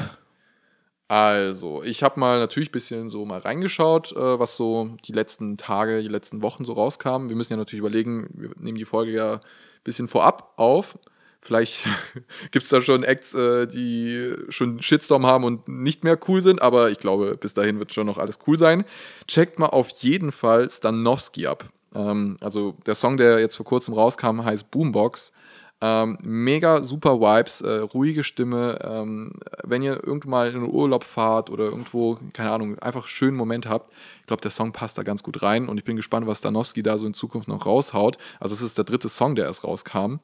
[1.08, 5.56] Also, ich habe mal natürlich ein bisschen so mal reingeschaut, äh, was so die letzten
[5.56, 7.28] Tage, die letzten Wochen so rauskam.
[7.28, 9.40] Wir müssen ja natürlich überlegen, wir nehmen die Folge ja ein
[9.84, 10.98] bisschen vorab auf.
[11.40, 11.86] Vielleicht
[12.50, 16.90] gibt's da schon Acts, äh, die schon Shitstorm haben und nicht mehr cool sind, aber
[16.90, 18.84] ich glaube, bis dahin wird schon noch alles cool sein.
[19.26, 21.64] Checkt mal auf jeden Fall Stanowski ab.
[21.98, 25.32] Ähm, also der Song, der jetzt vor kurzem rauskam, heißt Boombox.
[25.80, 28.80] Ähm, mega super Vibes, äh, ruhige Stimme.
[28.82, 33.08] Ähm, wenn ihr irgendwann mal in den Urlaub fahrt oder irgendwo, keine Ahnung, einfach einen
[33.08, 35.94] schönen Moment habt, ich glaube, der Song passt da ganz gut rein und ich bin
[35.94, 38.18] gespannt, was Danowski da so in Zukunft noch raushaut.
[38.40, 40.16] Also es ist der dritte Song, der erst rauskam.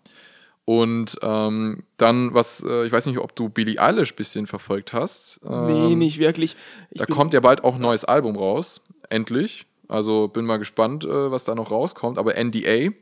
[0.65, 5.41] Und ähm, dann, was, äh, ich weiß nicht, ob du Billie Eilish bisschen verfolgt hast.
[5.45, 6.57] Nee, Ähm, nicht wirklich.
[6.91, 8.81] Ich da kommt ja bald auch ein neues Album raus.
[9.11, 9.67] Endlich.
[9.89, 12.19] Also bin mal gespannt, äh, was da noch rauskommt.
[12.19, 12.93] Aber NDA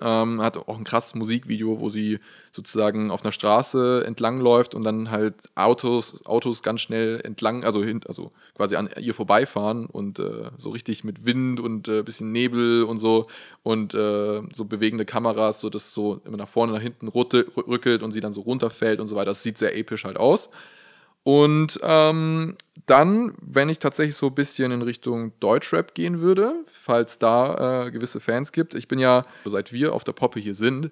[0.00, 2.18] ähm, hat auch ein krasses Musikvideo, wo sie
[2.52, 7.82] sozusagen auf einer Straße entlang läuft und dann halt Autos, Autos ganz schnell entlang, also
[7.82, 12.32] hin, also quasi an ihr vorbeifahren und äh, so richtig mit Wind und äh, bisschen
[12.32, 13.26] Nebel und so
[13.62, 18.02] und äh, so bewegende Kameras, so dass so immer nach vorne, nach hinten rutte, rückelt
[18.02, 19.30] und sie dann so runterfällt und so weiter.
[19.30, 20.50] Das sieht sehr episch halt aus.
[21.28, 22.56] Und ähm,
[22.86, 27.90] dann, wenn ich tatsächlich so ein bisschen in Richtung Deutschrap gehen würde, falls da äh,
[27.90, 30.90] gewisse Fans gibt, ich bin ja, seit wir auf der Poppe hier sind,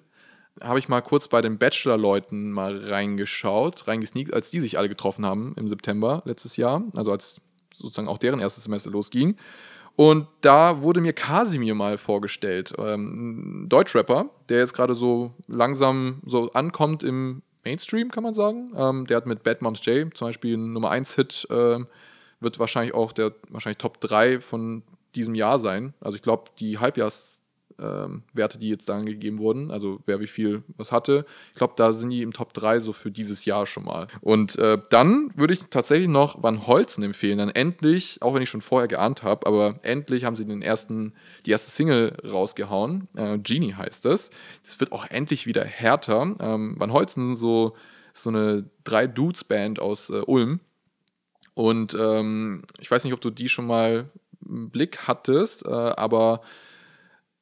[0.61, 5.25] habe ich mal kurz bei den Bachelor-Leuten mal reingeschaut, reingesneakt, als die sich alle getroffen
[5.25, 7.41] haben im September letztes Jahr, also als
[7.73, 9.37] sozusagen auch deren erstes Semester losging.
[9.95, 16.21] Und da wurde mir Kasimir mal vorgestellt, ähm, ein Deutschrapper, der jetzt gerade so langsam
[16.27, 18.73] so ankommt im Mainstream, kann man sagen.
[18.75, 21.87] Ähm, der hat mit Bad Moms J zum Beispiel einen Nummer 1 Hit, ähm,
[22.39, 24.83] wird wahrscheinlich auch der wahrscheinlich Top 3 von
[25.15, 25.93] diesem Jahr sein.
[25.99, 27.41] Also ich glaube, die Halbjahrs
[27.79, 31.73] ähm, Werte, die jetzt da angegeben wurden, also wer wie viel was hatte, ich glaube,
[31.75, 34.07] da sind die im Top 3 so für dieses Jahr schon mal.
[34.21, 38.49] Und äh, dann würde ich tatsächlich noch Van Holzen empfehlen, dann endlich, auch wenn ich
[38.49, 41.13] schon vorher geahnt habe, aber endlich haben sie den ersten,
[41.45, 44.31] die erste Single rausgehauen, äh, Genie heißt es.
[44.63, 46.35] Das wird auch endlich wieder härter.
[46.39, 47.75] Ähm, Van Holzen so,
[48.13, 50.59] ist so eine Drei-Dudes-Band aus äh, Ulm.
[51.53, 54.11] Und ähm, ich weiß nicht, ob du die schon mal
[54.45, 56.41] im Blick hattest, äh, aber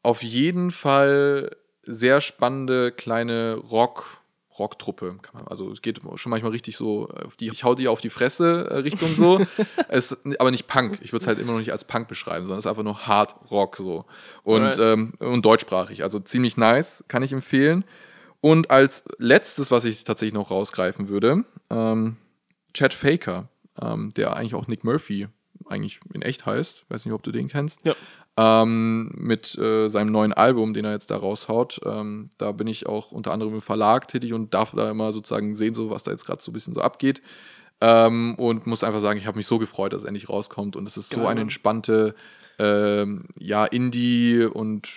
[0.06, 4.22] auf jeden Fall sehr spannende kleine Rock.
[4.58, 8.10] Rocktruppe, also es geht schon manchmal richtig so auf die, ich hau dir auf die
[8.10, 9.46] Fresse äh, Richtung so,
[9.90, 12.60] es, aber nicht Punk, ich würde es halt immer noch nicht als Punk beschreiben, sondern
[12.60, 14.06] es ist einfach nur Hard Rock so
[14.44, 17.84] und, ähm, und deutschsprachig, also ziemlich nice, kann ich empfehlen.
[18.40, 22.16] Und als letztes, was ich tatsächlich noch rausgreifen würde, ähm,
[22.74, 23.50] Chad Faker,
[23.82, 25.28] ähm, der eigentlich auch Nick Murphy
[25.68, 27.94] eigentlich in echt heißt, weiß nicht, ob du den kennst, Ja.
[28.38, 31.80] Ähm, mit äh, seinem neuen Album, den er jetzt da raushaut.
[31.86, 35.56] Ähm, da bin ich auch unter anderem im Verlag tätig und darf da immer sozusagen
[35.56, 37.22] sehen, so was da jetzt gerade so ein bisschen so abgeht.
[37.82, 40.76] Ähm, und muss einfach sagen, ich habe mich so gefreut, dass es endlich rauskommt.
[40.76, 42.16] Und es ist so Geil, eine entspannte,
[42.60, 44.94] ähm, ja, Indie und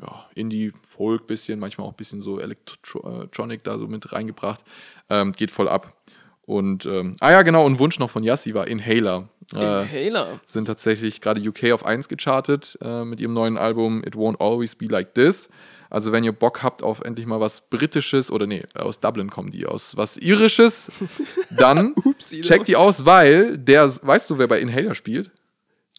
[0.00, 4.60] ja, Indie-Folk bisschen, manchmal auch ein bisschen so Electronic da so mit reingebracht.
[5.08, 5.94] Ähm, geht voll ab.
[6.42, 9.28] Und, ähm, ah ja, genau, und Wunsch noch von Yassi war Inhaler.
[9.54, 10.40] Äh, Inhaler.
[10.44, 14.74] sind tatsächlich gerade UK auf 1 gechartet äh, mit ihrem neuen Album It Won't Always
[14.74, 15.48] Be Like This.
[15.88, 19.52] Also wenn ihr Bock habt auf endlich mal was Britisches oder nee, aus Dublin kommen
[19.52, 20.90] die, aus was Irisches,
[21.50, 21.94] dann
[22.42, 25.30] checkt die aus, weil der, weißt du, wer bei Inhaler spielt?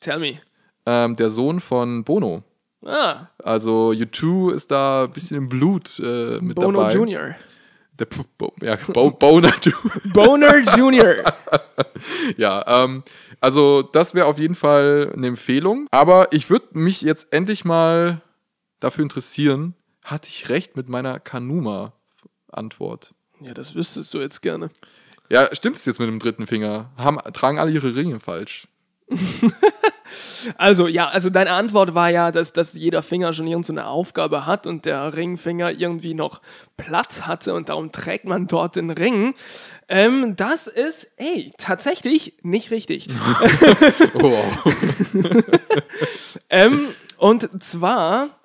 [0.01, 0.41] Tell me.
[0.85, 2.43] Ähm, der Sohn von Bono.
[2.85, 6.93] Ah, Also U2 ist da ein bisschen im Blut äh, mit Bono dabei.
[6.93, 7.35] Jr.
[7.97, 9.71] Der P Bo ja, Bo Boner, du.
[10.13, 11.23] Boner Jr.
[12.37, 13.03] Ja, ähm,
[13.41, 15.87] also das wäre auf jeden Fall eine Empfehlung.
[15.91, 18.21] Aber ich würde mich jetzt endlich mal
[18.79, 19.73] dafür interessieren,
[20.03, 23.13] hatte ich recht mit meiner Kanuma-Antwort?
[23.39, 24.69] Ja, das wüsstest du jetzt gerne.
[25.29, 26.91] Ja, stimmt es jetzt mit dem dritten Finger?
[26.97, 28.67] Haben, tragen alle ihre Ringe falsch?
[30.57, 34.45] Also, ja, also deine Antwort war ja, dass, dass jeder Finger schon irgendeine so Aufgabe
[34.45, 36.41] hat und der Ringfinger irgendwie noch
[36.77, 39.33] Platz hatte und darum trägt man dort den Ring.
[39.89, 43.07] Ähm, das ist, ey, tatsächlich nicht richtig.
[44.15, 44.33] Oh,
[46.49, 48.37] ähm, und zwar,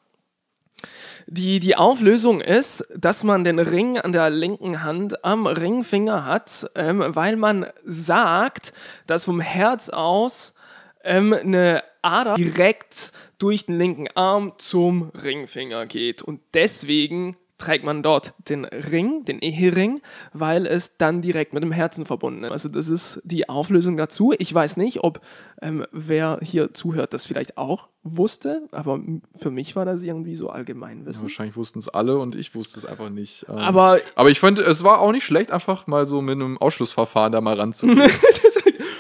[1.27, 6.71] die, die Auflösung ist, dass man den Ring an der linken Hand am Ringfinger hat,
[6.77, 8.73] ähm, weil man sagt,
[9.07, 10.55] dass vom Herz aus
[11.03, 16.23] ähm, eine Ader direkt durch den linken Arm zum Ringfinger geht.
[16.23, 20.01] Und deswegen trägt man dort den Ring, den Ehering,
[20.33, 22.51] weil es dann direkt mit dem Herzen verbunden ist.
[22.51, 24.33] Also das ist die Auflösung dazu.
[24.39, 25.21] Ich weiß nicht, ob
[25.63, 28.99] ähm, wer hier zuhört, das vielleicht auch wusste, aber
[29.37, 31.23] für mich war das irgendwie so Allgemeinwissen.
[31.23, 33.47] wahrscheinlich wussten es alle und ich wusste es einfach nicht.
[33.49, 36.59] Ähm, Aber- aber ich fand, es war auch nicht schlecht, einfach mal so mit einem
[36.59, 38.11] Ausschlussverfahren da mal ranzugehen.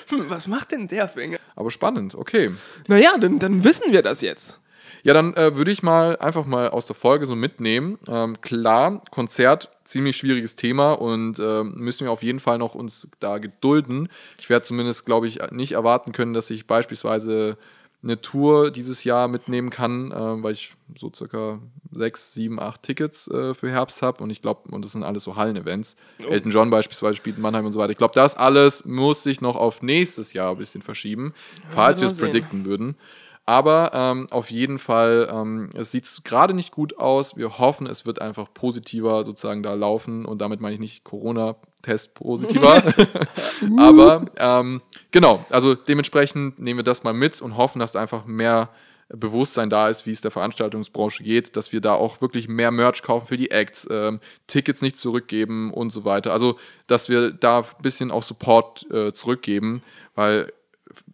[0.09, 1.39] Hm, Was macht denn der Finger?
[1.57, 2.51] aber spannend, okay.
[2.87, 4.61] Naja, dann, dann wissen wir das jetzt.
[5.03, 7.99] Ja, dann äh, würde ich mal einfach mal aus der Folge so mitnehmen.
[8.09, 13.09] Ähm, klar, Konzert, ziemlich schwieriges Thema und ähm, müssen wir auf jeden Fall noch uns
[13.21, 14.09] da gedulden.
[14.39, 17.59] Ich werde zumindest, glaube ich, nicht erwarten können, dass ich beispielsweise
[18.03, 21.61] eine Tour dieses Jahr mitnehmen kann, äh, weil ich so circa
[21.93, 25.25] sechs, sieben, acht Tickets äh, für Herbst habe und ich glaube, und das sind alles
[25.25, 25.97] so Hallen-Events.
[26.19, 27.93] Elton John beispielsweise spielt in Mannheim und so weiter.
[27.93, 31.33] Ich glaube, das alles muss sich noch auf nächstes Jahr ein bisschen verschieben,
[31.71, 32.97] falls wir es predikten würden.
[33.45, 37.37] Aber ähm, auf jeden Fall, ähm, es sieht gerade nicht gut aus.
[37.37, 40.25] Wir hoffen, es wird einfach positiver sozusagen da laufen.
[40.25, 42.83] Und damit meine ich nicht Corona-Test positiver.
[43.79, 44.81] Aber ähm,
[45.11, 48.69] genau, also dementsprechend nehmen wir das mal mit und hoffen, dass da einfach mehr
[49.09, 53.03] Bewusstsein da ist, wie es der Veranstaltungsbranche geht, dass wir da auch wirklich mehr Merch
[53.03, 56.33] kaufen für die Acts, ähm, Tickets nicht zurückgeben und so weiter.
[56.33, 59.83] Also, dass wir da ein bisschen auch Support äh, zurückgeben,
[60.15, 60.53] weil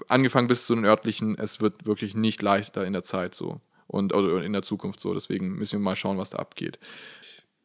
[0.08, 4.14] angefangen bis zu den örtlichen, es wird wirklich nicht leichter in der Zeit so und
[4.14, 5.14] oder in der Zukunft so.
[5.14, 6.78] Deswegen müssen wir mal schauen, was da abgeht.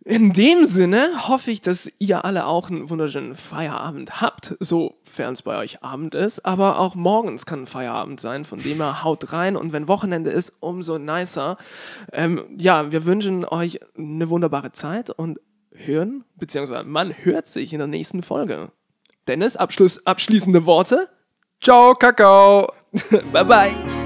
[0.06, 5.44] In dem Sinne hoffe ich, dass ihr alle auch einen wunderschönen Feierabend habt, sofern es
[5.44, 6.46] bei euch Abend ist.
[6.46, 9.56] Aber auch morgens kann Feierabend sein, von dem her haut rein.
[9.56, 11.58] Und wenn Wochenende ist, umso nicer.
[12.12, 15.40] Ähm, ja, wir wünschen euch eine wunderbare Zeit und
[15.72, 18.74] hören, beziehungsweise man hört sich in der nächsten Folge.
[19.30, 21.08] Dennis, Abschluss, abschließende Worte?
[21.64, 22.68] Ciao, Kakao!
[23.32, 24.03] bye bye.